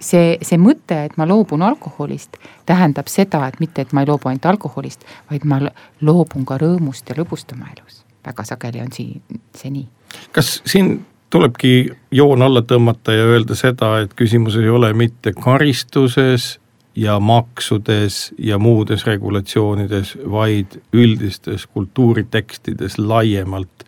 [0.00, 4.30] see, see mõte, et ma loobun alkoholist, tähendab seda, et mitte, et ma ei loobu
[4.30, 5.60] ainult alkoholist, vaid ma
[6.06, 8.04] loobun ka rõõmust ja lõbust oma elus.
[8.26, 9.22] väga sageli on siin
[9.56, 9.86] see nii.
[10.32, 16.59] kas siin tulebki joon alla tõmmata ja öelda seda, et küsimus ei ole mitte karistuses
[17.00, 23.86] ja maksudes ja muudes regulatsioonides, vaid üldistes kultuuritekstides laiemalt,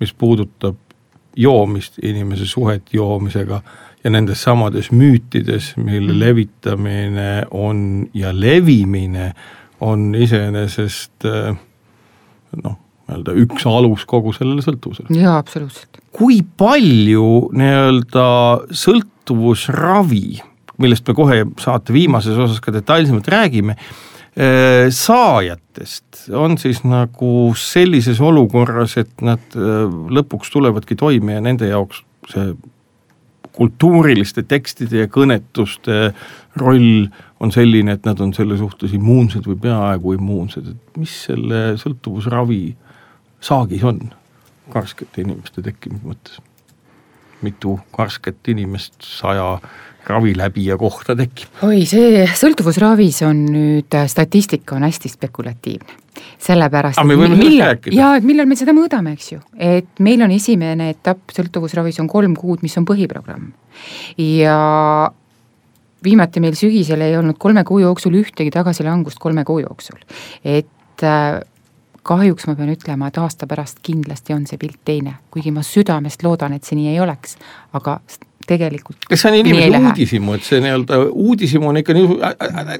[0.00, 0.78] mis puudutab
[1.36, 3.62] joomist, inimese suhet joomisega
[4.04, 9.32] ja nendes samades müütides, mille levitamine on ja levimine
[9.82, 11.26] on iseenesest
[12.62, 15.10] noh, nii-öelda üks alus kogu sellele sõltuvusele.
[15.18, 15.98] jaa, absoluutselt.
[16.14, 18.26] kui palju nii-öelda
[18.84, 20.42] sõltuvusravi,
[20.82, 23.78] millest me kohe saate viimases osas ka detailsemalt räägime,
[24.32, 31.68] Äh, saajatest on siis nagu sellises olukorras, et nad äh, lõpuks tulevadki toime ja nende
[31.68, 32.00] jaoks
[32.32, 32.54] see
[33.52, 36.14] kultuuriliste tekstide ja kõnetuste
[36.56, 37.10] roll
[37.44, 42.62] on selline, et nad on selle suhtes immuunsed või peaaegu immuunsed, et mis selle sõltuvusravi
[43.44, 44.00] saagis on
[44.72, 46.40] karskete inimeste tekkimise mõttes?
[47.42, 49.58] mitu karsket inimest saja
[50.06, 51.62] raviläbija kohta tekib?
[51.66, 55.98] oi, see sõltuvusravis on nüüd, äh, statistika on hästi spekulatiivne.
[56.38, 57.96] sellepärast sellest rääkida.
[57.96, 62.10] jaa, et millal me seda mõõdame, eks ju, et meil on esimene etapp sõltuvusravis on
[62.10, 63.52] kolm kuud, mis on põhiprogramm.
[64.18, 64.58] ja
[66.04, 69.98] viimati meil sügisel ei olnud kolme kuu jooksul ühtegi tagasilangust kolme kuu jooksul.
[70.44, 71.40] et äh,
[72.02, 76.24] kahjuks ma pean ütlema, et aasta pärast kindlasti on see pilt teine, kuigi ma südamest
[76.26, 77.36] loodan, et see nii ei oleks,
[77.78, 78.00] aga
[78.46, 79.06] tegelikult.
[79.08, 82.18] kas see on inimese uudishimu, et see nii-öelda uudishimu on ikka nii,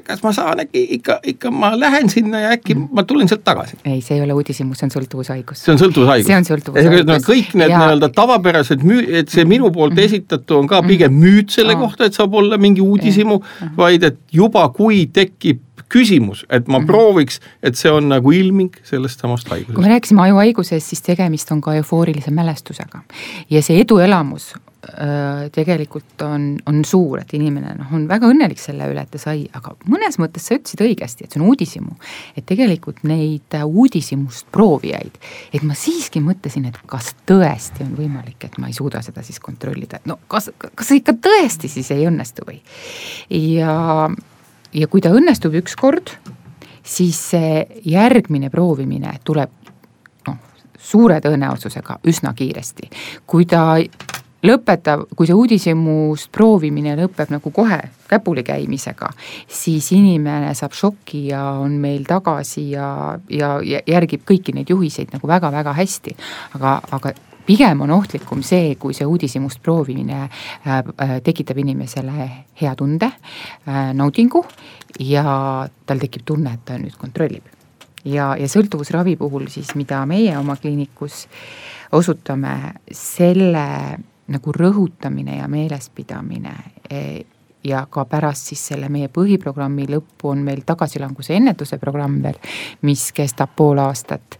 [0.07, 2.87] kas ma saan äkki ikka, ikka ma lähen sinna ja äkki mm.
[2.91, 3.79] ma tulen sealt tagasi?
[3.85, 5.65] ei, see ei ole uudishimu, see on sõltuvushaigus.
[5.65, 6.29] see on sõltuvushaigus?
[6.29, 7.27] see on sõltuvushaigus.
[7.27, 10.05] kõik need nii-öelda tavapärased müü-, et see minu poolt mm.
[10.07, 10.93] esitatu on ka mm.
[10.93, 11.85] pigem müüt selle mm.
[11.85, 15.61] kohta, et saab olla mingi uudishimu mm., vaid et juba, kui tekib
[15.93, 16.87] küsimus, et ma mm -hmm.
[16.87, 19.75] prooviks, et see on nagu ilming sellest samast haigusest.
[19.75, 22.99] kui me rääkisime ajuhaigusest, siis tegemist on ka eufoorilise mälestusega
[23.49, 24.53] ja see eduelamus
[25.55, 29.45] tegelikult on, on suur, et inimene noh, on väga õnnelik selle üle, et ta sai,
[29.55, 31.95] aga mõnes mõttes sa ütlesid õigesti, et see on uudishimu.
[32.35, 35.15] et tegelikult neid uudishimust proovijaid,
[35.55, 39.39] et ma siiski mõtlesin, et kas tõesti on võimalik, et ma ei suuda seda siis
[39.39, 42.59] kontrollida, et no kas, kas see ikka tõesti siis ei õnnestu või.
[43.31, 44.09] ja,
[44.73, 46.11] ja kui ta õnnestub ükskord,
[46.83, 49.71] siis see järgmine proovimine tuleb
[50.27, 50.39] noh,
[50.75, 52.89] suure tõenäosusega üsna kiiresti.
[53.25, 53.77] kui ta
[54.43, 57.79] lõpetav, kui see uudishimust proovimine lõpeb nagu kohe
[58.09, 59.09] käpuli käimisega,
[59.47, 62.87] siis inimene saab šoki ja on meil tagasi ja,
[63.29, 66.15] ja järgib kõiki neid juhiseid nagu väga-väga hästi.
[66.59, 67.13] aga, aga
[67.45, 72.29] pigem on ohtlikum see, kui see uudishimust proovimine äh, äh, tekitab inimesele
[72.61, 73.09] hea tunde
[73.67, 74.43] äh,, naudingu
[74.99, 77.43] ja tal tekib tunne, et ta nüüd kontrollib.
[78.05, 81.27] ja, ja sõltuvusravi puhul siis, mida meie oma kliinikus
[81.93, 83.67] osutame, selle
[84.33, 86.55] nagu rõhutamine ja meelespidamine.
[86.89, 86.99] E,
[87.63, 92.39] ja ka pärast siis selle meie põhiprogrammi lõppu on meil tagasilanguse ennetuse programm veel,
[92.83, 94.37] mis kestab pool aastat.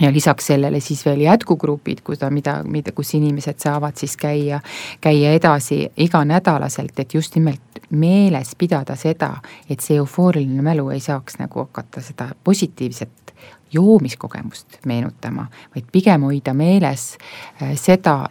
[0.00, 4.60] Ja lisaks sellele siis veel jätkugrupid, kus ta mida, mida, kus inimesed saavad siis käia,
[5.00, 9.34] käia edasi iganädalaselt, et just nimelt meeles pidada seda,
[9.68, 13.34] et see eufooriline mälu ei saaks nagu hakata seda positiivset
[13.72, 17.18] joomiskogemust meenutama, vaid pigem hoida meeles
[17.62, 18.30] äh, seda,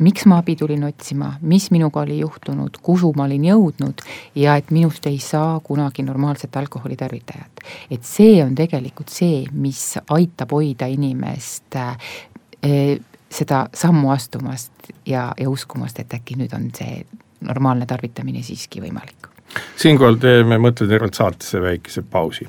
[0.00, 4.02] miks ma abi tulin otsima, mis minuga oli juhtunud, kuhu ma olin jõudnud
[4.34, 7.64] ja et minust ei saa kunagi normaalset alkoholitarvitajat.
[7.90, 11.96] et see on tegelikult see, mis aitab hoida inimest äh,
[13.30, 14.72] seda sammu astumast
[15.06, 17.04] ja, ja uskumast, et äkki nüüd on see
[17.40, 19.30] normaalne tarvitamine siiski võimalik.
[19.76, 22.48] siinkohal teeme Mõtletervelt saatesse väikese pausi.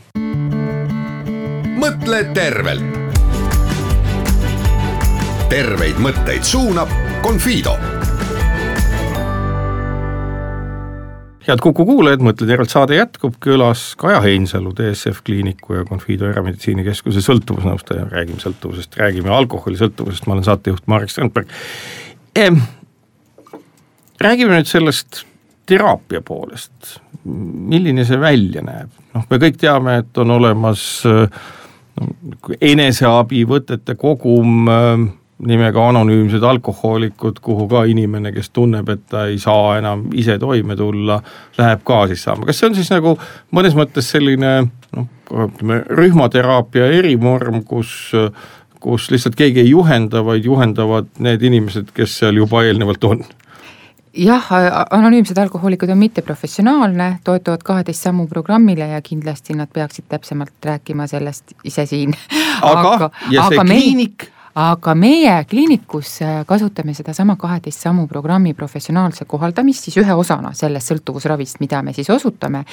[1.75, 3.05] mõtle tervelt
[5.49, 6.89] terveid mõtteid suunab
[7.23, 7.77] Confido.
[11.47, 17.21] head Kuku kuulajad, Mõtle tervelt saade jätkub, külas Kaja Heinsalu, DSF Kliiniku ja Confido Erameditsiinikeskuse
[17.21, 21.51] sõltuvusnõustaja, räägime sõltuvusest, räägime alkoholisõltuvusest, ma olen saatejuht Marek Strandberg.
[22.35, 22.63] Ehm,.
[24.21, 25.25] räägime nüüd sellest
[25.69, 33.95] teraapia poolest, milline see välja näeb, noh, me kõik teame, et on olemas no, eneseabivõtete
[33.99, 35.05] kogum äh,
[35.43, 40.77] nimega anonüümsed alkohoolikud, kuhu ka inimene, kes tunneb, et ta ei saa enam ise toime
[40.79, 41.19] tulla,
[41.57, 43.17] läheb ka siis saama, kas see on siis nagu
[43.55, 45.09] mõnes mõttes selline noh,
[45.47, 48.13] ütleme rühmateraapia erivorm, kus
[48.85, 53.25] kus lihtsalt keegi ei juhenda, vaid juhendavad need inimesed, kes seal juba eelnevalt on?
[54.15, 54.45] jah,
[54.95, 61.51] anonüümsed alkohoolikud on mitteprofessionaalne, toetuvad kaheteist sammu programmile ja kindlasti nad peaksid täpsemalt rääkima sellest
[61.63, 62.15] ise siin.
[62.61, 68.53] aga, aga, ja see aga kliinik aga meie kliinikus äh, kasutame sedasama kaheteist sammu programmi
[68.55, 72.63] professionaalse kohaldamist siis ühe osana sellest sõltuvusravist, mida me siis osutame.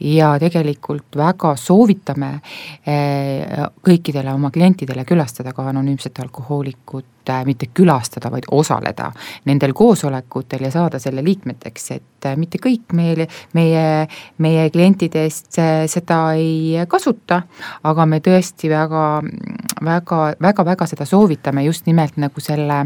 [0.00, 7.06] ja tegelikult väga soovitame äh, kõikidele oma klientidele külastada ka anonüümset alkohoolikut
[7.44, 9.10] mitte külastada, vaid osaleda
[9.44, 14.06] nendel koosolekutel ja saada selle liikmeteks, et äh, mitte kõik meil, meie,
[14.38, 17.42] meie klientidest äh, seda ei kasuta,
[17.84, 19.04] aga me tõesti väga,
[19.84, 22.84] väga, väga, väga seda soovitame just nimelt nagu selle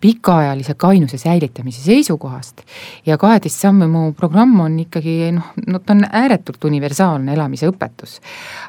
[0.00, 2.60] pikaajalise kainuse säilitamise seisukohast.
[3.06, 8.18] ja kaheteist sammu programm on ikkagi noh, no ta on ääretult universaalne elamise õpetus.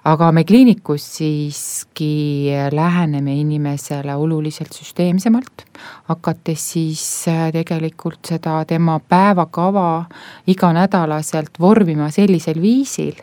[0.05, 5.65] aga me kliinikus siiski läheneme inimesele oluliselt süsteemsemalt,
[6.11, 10.05] hakates siis äh, tegelikult seda tema päevakava
[10.47, 13.17] iganädalaselt vormima sellisel viisil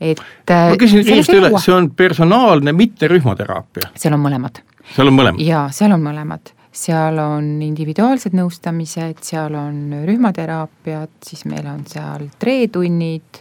[0.00, 0.20] et.
[0.50, 3.92] ma äh, küsin kiiresti üle, see on personaalne, mitte rühmateraapia?
[3.94, 4.62] seal on mõlemad.
[4.94, 5.42] seal on mõlemad?
[5.46, 12.28] jaa, seal on mõlemad seal on individuaalsed nõustamised, seal on rühmateraapiad, siis meil on seal
[12.38, 13.40] treetunnid,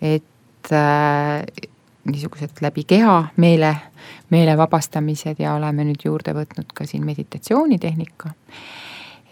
[0.00, 1.68] et äh,
[2.06, 3.74] niisugused läbi keha meele,
[4.30, 8.30] meele vabastamised ja oleme nüüd juurde võtnud ka siin meditatsioonitehnika.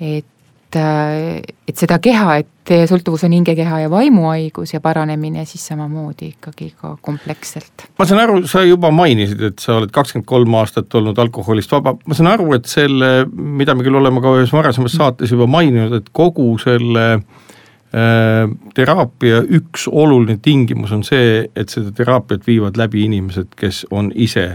[0.01, 0.34] et
[0.77, 6.31] et, et seda keha, et sõltuvus on hinge, keha ja vaimuhaigus ja paranemine siis samamoodi
[6.35, 7.87] ikkagi ka kompleksselt.
[7.99, 11.97] ma saan aru, sa juba mainisid, et sa oled kakskümmend kolm aastat olnud alkoholist vaba,
[12.07, 15.95] ma saan aru, et selle, mida me küll oleme ka ühes varasemas saates juba maininud,
[16.01, 23.07] et kogu selle äh, teraapia üks oluline tingimus on see, et seda teraapiat viivad läbi
[23.09, 24.55] inimesed, kes on ise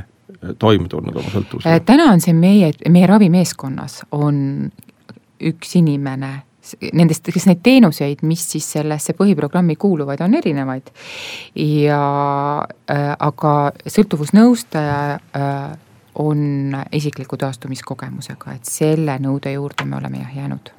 [0.60, 1.82] toime tulnud oma sõltuvusega?
[1.86, 4.70] täna on see meie, meie ravimeeskonnas on
[5.40, 6.36] üks inimene
[6.94, 10.92] nendest, kes neid teenuseid, mis siis sellesse põhiprogrammi kuuluvad, on erinevaid.
[11.56, 12.02] ja
[12.92, 13.54] äh, aga
[13.88, 15.78] sõltuvusnõustaja äh,
[16.20, 20.74] on isikliku taastumiskogemusega, et selle nõude juurde me oleme jah jäänud.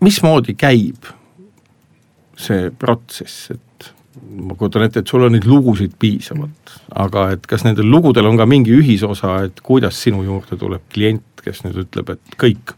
[0.00, 1.12] mismoodi käib
[2.36, 3.73] see protsess, et
[4.22, 6.74] ma kujutan ette, et sul on neid lugusid piisavalt,
[7.04, 11.42] aga et kas nendel lugudel on ka mingi ühisosa, et kuidas sinu juurde tuleb klient,
[11.44, 12.74] kes nüüd ütleb, et kõik,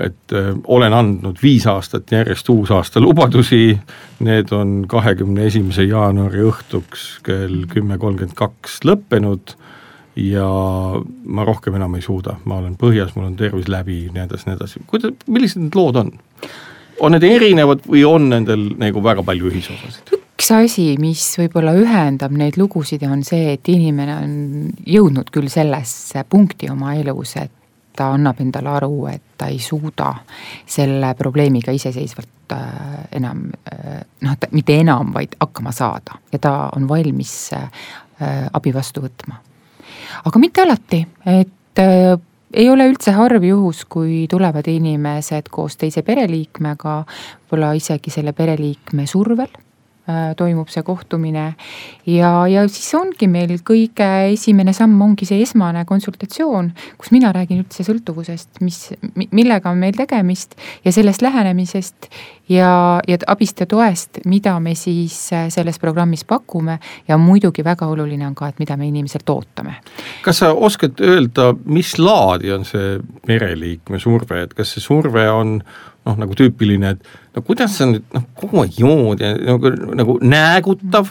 [0.00, 3.74] et äh, olen andnud viis aastat järjest uusaasta lubadusi,
[4.26, 9.56] need on kahekümne esimese jaanuari õhtuks kell kümme kolmkümmend kaks lõppenud.
[10.20, 10.44] Ja
[11.30, 14.56] ma rohkem enam ei suuda, ma olen põhjas, mul on tervis läbi, nii edasi, nii
[14.58, 16.10] edasi, kuidas, millised need lood on?
[17.00, 20.18] on need erinevad või on nendel nagu väga palju ühisosasid?
[20.50, 24.32] Üks asi, mis võib-olla ühendab neid lugusid, on see, et inimene on
[24.82, 27.52] jõudnud küll sellesse punkti oma elus, et
[27.94, 30.08] ta annab endale aru, et ta ei suuda
[30.66, 36.88] selle probleemiga iseseisvalt äh, enam äh, noh, mitte enam, vaid hakkama saada ja ta on
[36.90, 37.86] valmis äh,
[38.52, 39.38] abi vastu võtma.
[40.24, 47.00] aga mitte alati, et ei ole üldse harv juhus, kui tulevad inimesed koos teise pereliikmega,
[47.06, 49.52] võib-olla isegi selle pereliikme survel
[50.36, 51.54] toimub see kohtumine.
[52.06, 57.62] ja, ja siis ongi meil kõige esimene samm ongi see esmane konsultatsioon, kus mina räägin
[57.64, 58.82] üldse sõltuvusest, mis,
[59.30, 62.10] millega on meil tegemist ja sellest lähenemisest
[62.50, 66.78] ja, ja abist ja toest, mida me siis äh, selles programmis pakume.
[67.08, 69.76] ja muidugi väga oluline on ka, et mida me inimeselt ootame.
[70.22, 75.58] kas sa oskad öelda, mis laadi on see pereliikme surve, et kas see surve on
[76.06, 80.18] noh, nagu tüüpiline, et no kuidas sa nüüd noh, kogu aeg jood ja nagu, nagu
[80.20, 81.08] näägutav,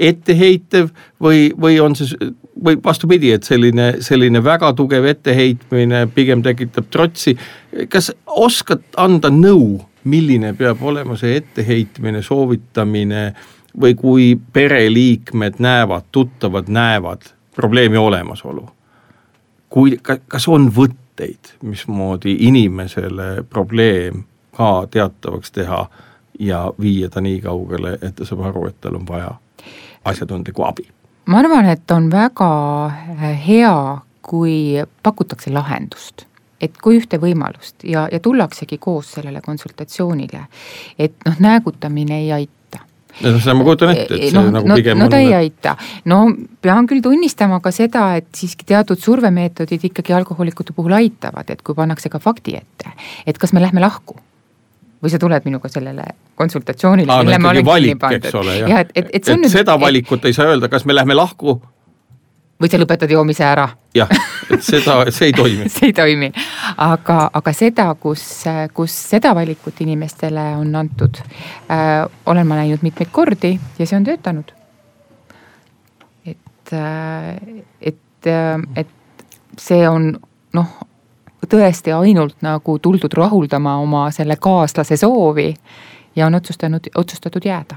[0.00, 0.90] etteheitev
[1.20, 7.36] või, või on see või vastupidi, et selline, selline väga tugev etteheitmine pigem tekitab trotsi.
[7.88, 13.30] kas oskad anda nõu, milline peab olema see etteheitmine, soovitamine
[13.80, 18.68] või kui pereliikmed näevad, tuttavad näevad probleemi olemasolu?
[19.70, 24.24] kui, kas on võtteid, mismoodi inimesele probleem
[24.56, 25.86] ka teatavaks teha
[26.40, 29.34] ja viia ta nii kaugele, et ta saab aru, et tal on vaja
[30.04, 30.88] asjatundlikku abi.
[31.26, 32.50] ma arvan, et on väga
[33.46, 36.26] hea, kui pakutakse lahendust
[36.60, 40.44] et kui ühte võimalust ja, ja tullaksegi koos sellele konsultatsioonile,
[40.98, 42.82] et noh, näägutamine ei aita.
[43.24, 45.74] No seda ma kujutan ette, et see no, nagu no, pigem no ta ei aita,
[46.12, 46.22] no
[46.62, 51.76] pean küll tunnistama ka seda, et siiski teatud survemeetodid ikkagi alkohoolikute puhul aitavad, et kui
[51.76, 52.92] pannakse ka fakti ette,
[53.26, 54.20] et kas me lähme lahku
[55.02, 56.04] või sa tuled minuga sellele
[56.36, 57.12] konsultatsioonile.
[57.12, 58.70] aa, no ikkagi valik, eks ole, jah.
[58.70, 59.52] ja et, et, et see on et nüüd.
[59.52, 60.30] seda valikut et...
[60.30, 61.56] ei saa öelda, kas me lähme lahku.
[62.60, 63.68] või sa lõpetad joomise ära.
[63.96, 64.12] jah,
[64.50, 66.30] et seda, see ei toimi see ei toimi,
[66.76, 68.26] aga, aga seda, kus,
[68.76, 74.08] kus seda valikut inimestele on antud äh,, olen ma näinud mitmeid kordi ja see on
[74.08, 74.52] töötanud.
[76.26, 78.96] et äh,, et äh,, et
[79.58, 80.12] see on
[80.52, 80.89] noh
[81.48, 85.54] tõesti ainult nagu tuldud rahuldama oma selle kaaslase soovi
[86.16, 87.76] ja on otsustanud, otsustatud jääda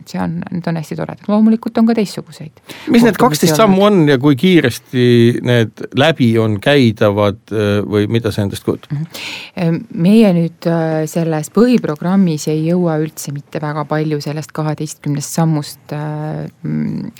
[0.00, 2.60] et see on, need on hästi toredad, loomulikult on ka teistsuguseid.
[2.92, 5.06] mis need kaksteist sammu on ja kui kiiresti
[5.46, 8.92] need läbi on käidavad äh, või mida see endast kujutab?
[8.92, 9.80] Mhm.
[10.06, 16.44] meie nüüd äh, selles põhiprogrammis ei jõua üldse mitte väga palju sellest kaheteistkümnest sammust äh,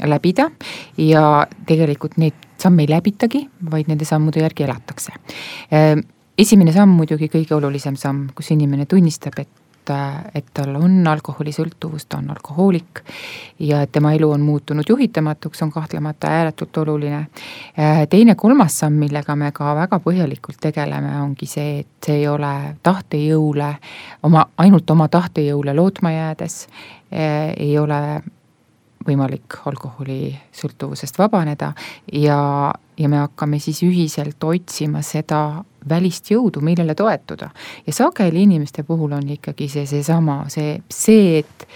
[0.04, 0.50] läbida
[1.00, 5.12] ja tegelikult need samme ei läbitagi, vaid nende sammude järgi elatakse.
[6.38, 9.48] esimene samm muidugi kõige olulisem samm, kus inimene tunnistab, et
[10.34, 13.02] et tal on alkoholisõltuvus, ta on alkohoolik
[13.62, 17.26] ja et tema elu on muutunud juhitamatuks, on kahtlemata ääretult oluline.
[18.10, 22.76] teine, kolmas samm, millega me ka väga põhjalikult tegeleme, ongi see, et see ei ole
[22.82, 23.74] tahtejõule,
[24.22, 26.66] oma, ainult oma tahtejõule lootma jäädes,
[27.56, 28.22] ei ole
[29.06, 31.72] võimalik alkoholisõltuvusest vabaneda
[32.12, 32.38] ja,
[32.98, 37.50] ja me hakkame siis ühiselt otsima seda välist jõudu, millele toetuda.
[37.86, 41.68] ja sageli inimeste puhul on ikkagi see, seesama, see, see, et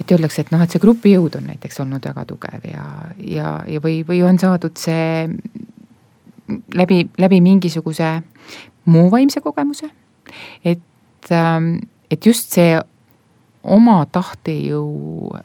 [0.00, 2.86] et öeldakse, et noh, et see grupijõud on näiteks olnud väga tugev ja,
[3.22, 5.28] ja, ja või, või on saadud see
[6.74, 8.14] läbi, läbi mingisuguse
[8.90, 9.90] muu vaimse kogemuse.
[10.64, 11.76] et, ähm,
[12.10, 12.80] et just see
[13.62, 15.36] oma tahtejõu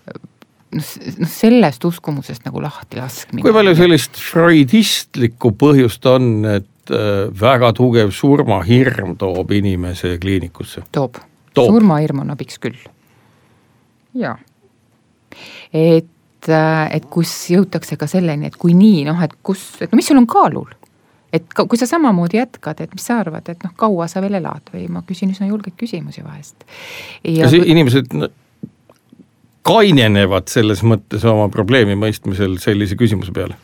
[0.75, 0.89] noh,
[1.21, 3.43] noh sellest uskumusest nagu lahti laskmine.
[3.45, 10.87] kui palju sellist freudistlikku põhjust on, et äh, väga tugev surmahirm toob inimese kliinikusse?
[10.91, 11.21] toob,
[11.53, 12.79] toob., surmahirm on abiks küll,
[14.17, 14.37] jaa.
[15.73, 19.99] et, äh, et kus jõutakse ka selleni, et kui nii, noh, et kus, et no
[20.01, 20.75] mis sul on kaalul
[21.33, 24.69] et kui sa samamoodi jätkad, et mis sa arvad, et noh, kaua sa veel elad
[24.73, 26.63] või ma küsin üsna julgeid küsimusi vahest.
[26.63, 27.65] kas kui...
[27.73, 28.15] inimesed
[29.67, 33.59] kainenevad selles mõttes oma probleemi mõistmisel sellise küsimuse peale?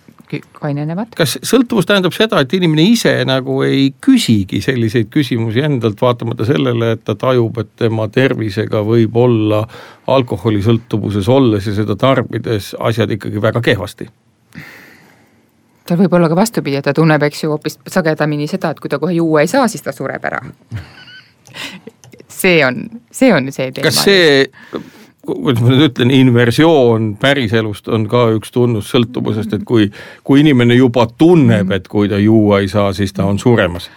[0.58, 1.12] kainenevad.
[1.14, 6.95] kas sõltuvus tähendab seda, et inimene ise nagu ei küsigi selliseid küsimusi endalt, vaatamata sellele,
[6.95, 9.62] et ta tajub, et tema tervisega võib olla
[10.10, 14.10] alkoholisõltuvuses olles ja seda tarbides asjad ikkagi väga kehvasti?
[15.84, 18.89] tal võib olla ka vastupidi, et ta tunneb, eks ju, hoopis sagedamini seda, et kui
[18.89, 20.41] ta kohe juua ei saa, siis ta sureb ära
[22.43, 23.89] see on, see on see teema.
[23.89, 24.82] kas see
[25.26, 29.88] kuidas ma nüüd ütlen, inversioon päriselust on ka üks tunnus sõltuvusest, et kui,
[30.28, 33.89] kui inimene juba tunneb, et kui ta juua ei saa, siis ta on suremas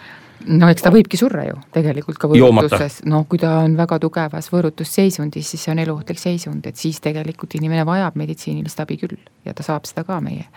[0.47, 4.47] no eks ta võibki surra ju tegelikult ka võõrutuses, noh, kui ta on väga tugevas
[4.53, 9.17] võõrutusseisundis, siis see on eluohtlik seisund, et siis tegelikult inimene vajab meditsiinilist abi küll
[9.47, 10.47] ja ta saab seda ka meie,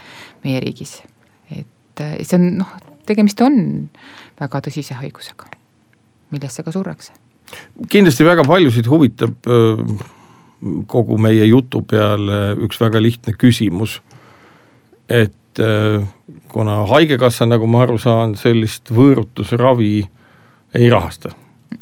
[0.44, 1.00] meie riigis.
[1.50, 2.76] et see on noh,
[3.08, 3.58] tegemist on
[4.38, 5.50] väga tõsise haigusega,
[6.30, 7.16] millesse ka surrakse.
[7.90, 10.16] kindlasti väga paljusid huvitab äh
[10.86, 14.00] kogu meie jutu peale üks väga lihtne küsimus.
[15.08, 16.04] et äh,
[16.48, 19.94] kuna Haigekassa, nagu ma aru saan, sellist võõrutusravi
[20.78, 21.32] ei rahasta.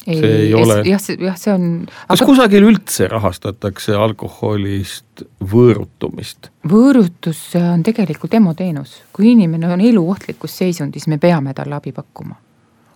[0.05, 0.81] see ei ole.
[0.87, 1.69] jah, see, jah, see on.
[2.07, 2.25] kas aga...
[2.31, 6.51] kusagil üldse rahastatakse alkoholist võõrutumist?
[6.67, 12.39] võõrutus on tegelikult emoteenus, kui inimene on eluohtlikus seisundis, me peame talle abi pakkuma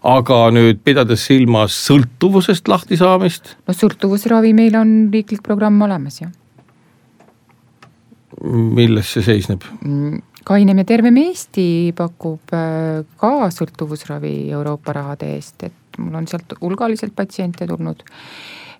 [0.04, 3.56] aga nüüd pidades silmas sõltuvusest lahtisaamist?
[3.68, 6.28] no sõltuvusravi meil on riiklik programm olemas ju.
[8.44, 9.64] milles see seisneb?
[9.80, 16.28] Mm, kainem ja tervem Eesti pakub äh, ka sõltuvusravi Euroopa rahade eest, et mul on
[16.28, 18.04] sealt hulgaliselt patsiente tulnud.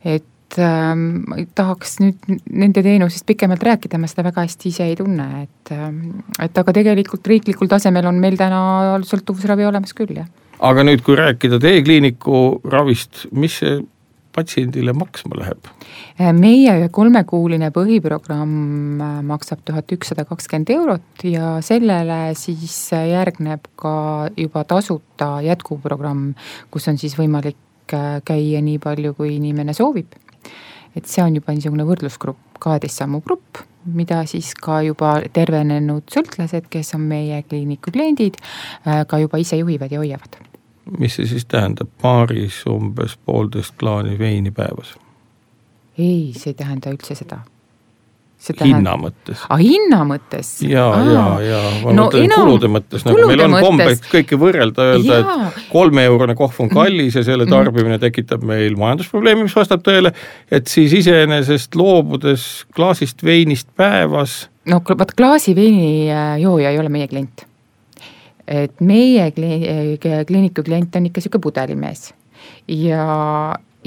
[0.04, 1.24] et ähm,
[1.56, 6.20] tahaks nüüd nende teenusest pikemalt rääkida, ma seda väga hästi ise ei tunne, et, ähm,
[6.36, 10.28] et aga tegelikult riiklikul tasemel on meil täna sõltuvusravi olemas küll, jah
[10.60, 13.82] aga nüüd, kui rääkida T-kliiniku ravist, mis see
[14.34, 15.70] patsiendile maksma läheb?
[16.38, 23.94] meie kolmekuuline põhiprogramm maksab tuhat ükssada kakskümmend eurot ja sellele siis järgneb ka
[24.38, 26.34] juba tasuta jätkuprogramm,
[26.74, 27.58] kus on siis võimalik
[28.26, 30.14] käia nii palju, kui inimene soovib.
[30.96, 36.70] et see on juba niisugune võrdlusgrupp, kaheteist sammu grupp, mida siis ka juba tervenenud sõltlased,
[36.70, 38.40] kes on meie kliiniku kliendid,
[38.84, 40.42] ka juba ise juhivad ja hoiavad
[41.00, 44.96] mis see siis tähendab, baaris umbes poolteist klaani veini päevas?
[45.98, 47.40] ei, see ei tähenda üldse seda.
[48.44, 48.76] Tähend...
[48.76, 49.40] hinna mõttes.
[49.46, 50.50] aa, ah, hinna mõttes?
[50.68, 52.42] ja, ja, ja ma no, mõtlen enam...
[52.44, 57.24] kulude mõttes, nagu meil on kombeks kõike võrrelda, öelda, et kolmeeurone kohv on kallis ja
[57.24, 60.12] selle tarbimine tekitab meil majandusprobleemi, mis vastab tõele,
[60.52, 64.50] et siis iseenesest loobudes klaasist veinist päevas.
[64.68, 67.46] no vot, klaasi veini äh, jooja ei ole meie klient.
[68.44, 72.10] Et meie kliiniku klient on ikka sihuke pudelimees.
[72.68, 73.06] Ja,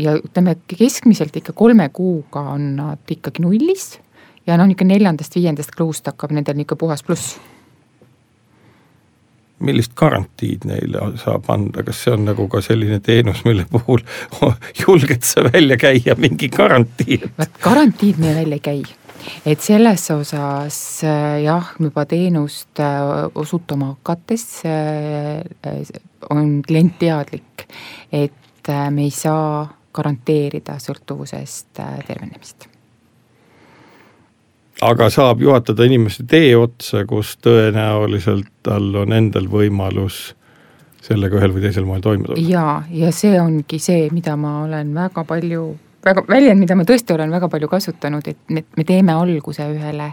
[0.01, 3.99] ja ütleme, keskmiselt ikka kolme kuuga on nad ikkagi nullis
[4.47, 7.37] ja noh, niisugune neljandast-viiendast kuust hakkab nendel niisugune puhas pluss.
[9.59, 14.05] millist garantiid neile saab anda, kas see on nagu ka selline teenus, mille puhul
[14.83, 17.23] julged sa välja käia mingi garantii?
[17.39, 18.83] vot garantiid me välja ei käi
[19.47, 25.83] et selles osas äh, jah, juba teenust äh, osutama hakates äh,
[26.31, 27.67] on klient teadlik,
[28.13, 31.79] et me ei saa garanteerida sõltuvusest
[32.09, 32.67] tervenemist.
[34.85, 40.35] Aga saab juhatada inimeste tee otsa, kus tõenäoliselt tal on endal võimalus
[41.07, 42.43] sellega ühel või teisel moel toime tulla.
[42.43, 45.65] ja, ja see ongi see, mida ma olen väga palju,
[46.05, 50.11] väga väljend, mida ma tõesti olen väga palju kasutanud, et me, me teeme alguse ühele,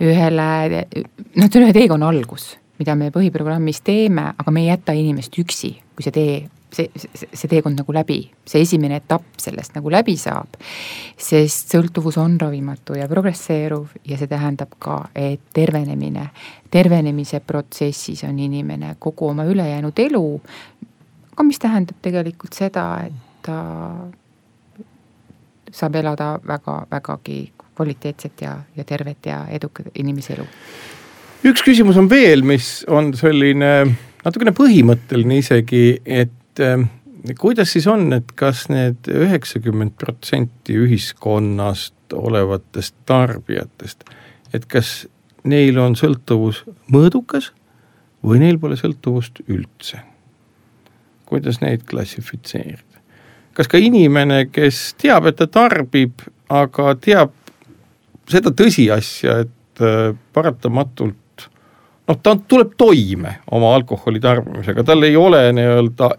[0.00, 0.48] ühele,
[0.84, 5.40] noh, see on ühe teekonna algus, mida me põhiprogrammis teeme, aga me ei jäta inimest
[5.40, 6.40] üksi, kui see tee
[6.74, 10.58] see, see, teekond nagu läbi, see esimene etapp sellest nagu läbi saab.
[11.16, 16.28] sest sõltuvus on ravimatu ja progresseeruv ja see tähendab ka, et tervenemine,
[16.70, 20.24] tervenemise protsessis on inimene kogu oma ülejäänud elu,
[21.32, 23.60] aga mis tähendab tegelikult seda, et ta
[25.72, 27.40] saab elada väga, vägagi
[27.76, 30.46] kvaliteetset ja, ja tervet ja edukat inimese elu.
[31.48, 33.70] üks küsimus on veel, mis on selline
[34.24, 36.82] natukene põhimõtteline isegi, et et ähm,
[37.38, 44.04] kuidas siis on, et kas need üheksakümmend protsenti ühiskonnast olevatest tarbijatest,
[44.52, 45.06] et kas
[45.44, 47.52] neil on sõltuvus mõõdukas
[48.26, 50.04] või neil pole sõltuvust üldse?
[51.30, 53.00] kuidas neid klassifitseerida?
[53.54, 57.34] kas ka inimene, kes teab, et ta tarbib, aga teab
[58.30, 61.19] seda tõsiasja, et äh, paratamatult
[62.10, 66.10] noh, ta tuleb toime oma alkoholi tarbimisega, tal ei ole nii-öelda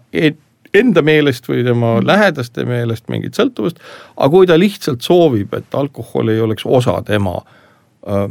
[0.74, 2.06] enda meelest või tema mm.
[2.08, 3.80] lähedaste meelest mingit sõltuvust,
[4.16, 8.28] aga kui ta lihtsalt soovib, et alkohol ei oleks osa tema äh,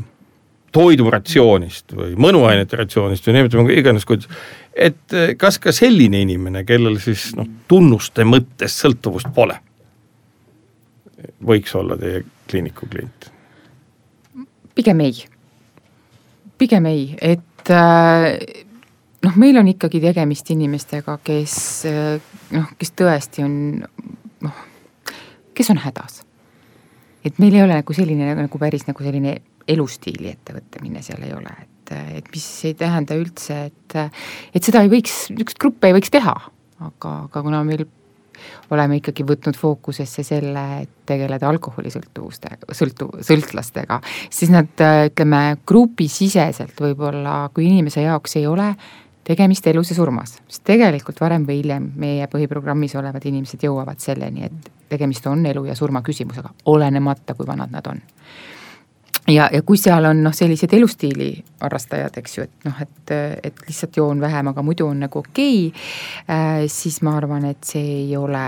[0.71, 4.29] toiduratsioonist või mõnuainete ratsioonist või nimetame iganes, kuidas,
[4.73, 9.59] et äh, kas ka selline inimene, kellel siis noh, tunnuste mõttes sõltuvust pole,
[11.45, 13.29] võiks olla teie kliiniku klient?
[14.75, 15.25] pigem ei,
[16.57, 18.65] pigem ei, et et äh,
[19.25, 21.55] noh, meil on ikkagi tegemist inimestega, kes
[21.89, 23.55] äh, noh, kes tõesti on
[24.41, 24.61] noh,
[25.57, 26.23] kes on hädas.
[27.25, 29.37] et meil ei ole nagu selline nagu päris nagu selline
[29.69, 33.97] elustiili ettevõtmine seal ei ole, et, et mis ei tähenda üldse, et,
[34.55, 36.33] et seda ei võiks, niisugust gruppi ei võiks teha,
[36.81, 37.85] aga, aga kuna meil
[38.71, 47.49] oleme ikkagi võtnud fookusesse selle, et tegeleda alkoholisõltuvuste, sõltu-, sõltlastega, siis nad ütleme, grupisiseselt võib-olla,
[47.53, 48.73] kui inimese jaoks ei ole
[49.27, 54.49] tegemist elus ja surmas, sest tegelikult varem või hiljem meie põhiprogrammis olevad inimesed jõuavad selleni,
[54.49, 58.01] et tegemist on elu ja surma küsimusega, olenemata, kui vanad nad on
[59.27, 63.13] ja, ja kui seal on noh, sellised elustiili harrastajad, eks ju, et noh, et,
[63.43, 65.85] et lihtsalt joon vähem, aga muidu on nagu okei okay,
[66.29, 68.43] äh,, siis ma arvan, et see ei ole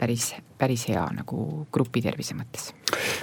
[0.00, 2.72] päris, päris hea nagu grupi tervise mõttes.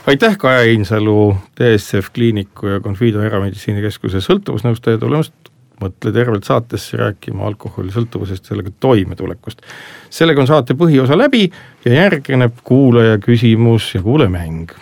[0.08, 7.92] aitäh, Kaja Einsalu, DSF Kliiniku ja Confido Erameditsiinikeskuse sõltuvusnõustaja tulemast mõtle tervelt saatesse rääkima alkoholi
[7.94, 9.62] sõltuvusest, sellega toimetulekust.
[10.10, 11.46] sellega on saate põhiosa läbi
[11.86, 14.74] ja järgneb kuulaja küsimus ja kuulemäng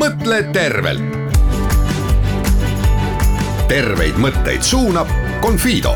[0.00, 1.16] mõtle tervelt.
[3.68, 5.10] terveid mõtteid suunab
[5.42, 5.92] Confido.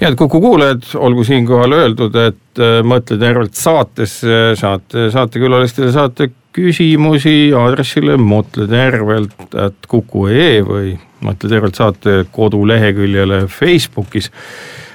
[0.00, 4.18] head Kuku kuulajad, olgu siinkohal öeldud, et äh, Mõtle tervelt saates
[4.60, 14.28] saate saatekülalistele saate küsimusi aadressile mõtle tervelt at kuku.ee või Mõtle tervelt saate koduleheküljele Facebookis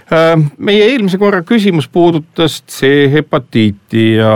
[0.09, 4.33] meie eelmise korra küsimus puudutas C-hepatiiti ja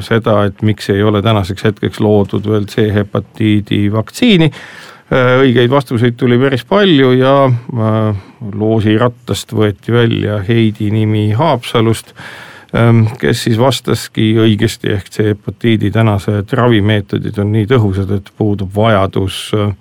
[0.00, 4.48] seda, et miks ei ole tänaseks hetkeks loodud veel C-hepatiidi vaktsiini.
[5.08, 12.12] Äh, õigeid vastuseid tuli päris palju ja äh, loosirattast võeti välja Heidi nimi Haapsalust
[12.76, 19.46] ähm, kes siis vastaski õigesti, ehk C-hepatiidi tänased ravimeetodid on nii tõhusad, et puudub vajadus
[19.56, 19.72] äh,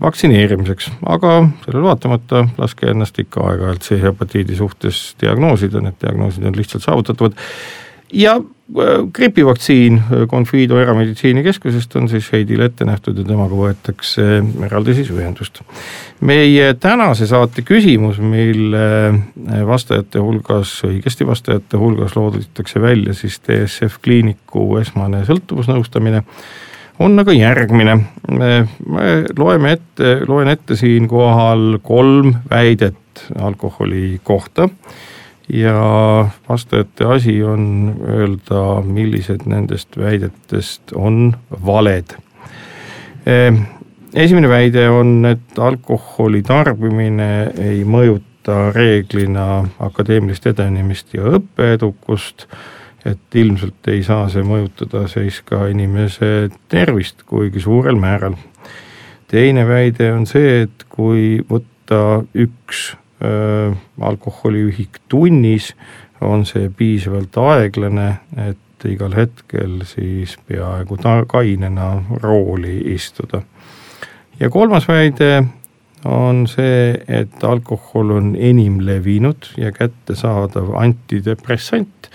[0.00, 6.86] vaktsineerimiseks, aga sellele vaatamata laske ennast ikka aeg-ajalt C-hepatiidi suhtes diagnoosida, need diagnoosid on lihtsalt
[6.86, 7.34] saavutatavad.
[8.12, 14.22] ja äh, gripivaktsiin äh, Confido erameditsiinikeskusest on siis Heidile ette nähtud ja temaga võetakse
[14.64, 15.60] eraldi siis ühendust.
[16.20, 23.98] meie tänase saate küsimus, mille äh, vastajate hulgas, õigesti vastajate hulgas looditakse välja siis DSF
[24.02, 26.22] kliiniku esmane sõltuvusnõustamine
[26.98, 27.98] on aga järgmine.
[28.38, 34.68] me loeme ette, loen ette siinkohal kolm väidet alkoholi kohta
[35.52, 41.36] ja vastajate asi on öelda, millised nendest väidetest on
[41.66, 42.16] valed.
[44.14, 52.46] esimene väide on, et alkoholi tarbimine ei mõjuta reeglina akadeemilist edenemist ja õppeedukust
[53.06, 58.36] et ilmselt ei saa see mõjutada siis ka inimese tervist kuigi suurel määral.
[59.28, 62.92] teine väide on see, et kui võtta üks
[63.22, 65.74] äh, alkoholiühik tunnis,
[66.20, 68.08] on see piisavalt aeglane,
[68.48, 73.42] et igal hetkel siis peaaegu ta-, kainena rooli istuda.
[74.40, 75.44] ja kolmas väide
[76.04, 82.10] on see, et alkohol on enim levinud ja kättesaadav antidepressant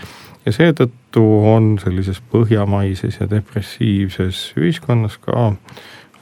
[0.45, 1.23] ja seetõttu
[1.53, 5.53] on sellises põhjamaises ja depressiivses ühiskonnas ka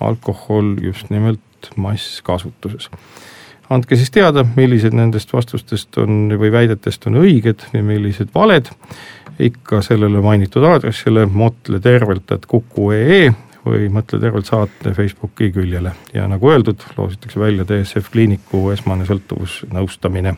[0.01, 2.89] alkohol just nimelt masskasutuses.
[3.69, 8.69] andke siis teada, millised nendest vastustest on või väidetest on õiged ja millised valed.
[9.39, 13.31] ikka sellele mainitud aadressile motle tervelt, et kuku.ee
[13.65, 20.35] või Mõtle tervelt saate Facebooki küljele ja nagu öeldud, loositakse välja DSF Kliiniku esmane sõltuvusnõustamine.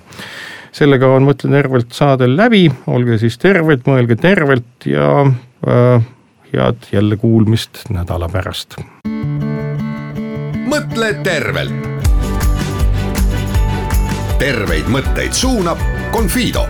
[0.73, 6.05] Sellega on Mõtle tervelt saade läbi, olge siis terved, mõelge tervelt ja äh,
[6.53, 8.79] head jälle kuulmist nädala pärast.
[10.73, 11.89] mõtle tervelt.
[14.39, 15.79] terveid mõtteid suunab
[16.11, 16.65] Confido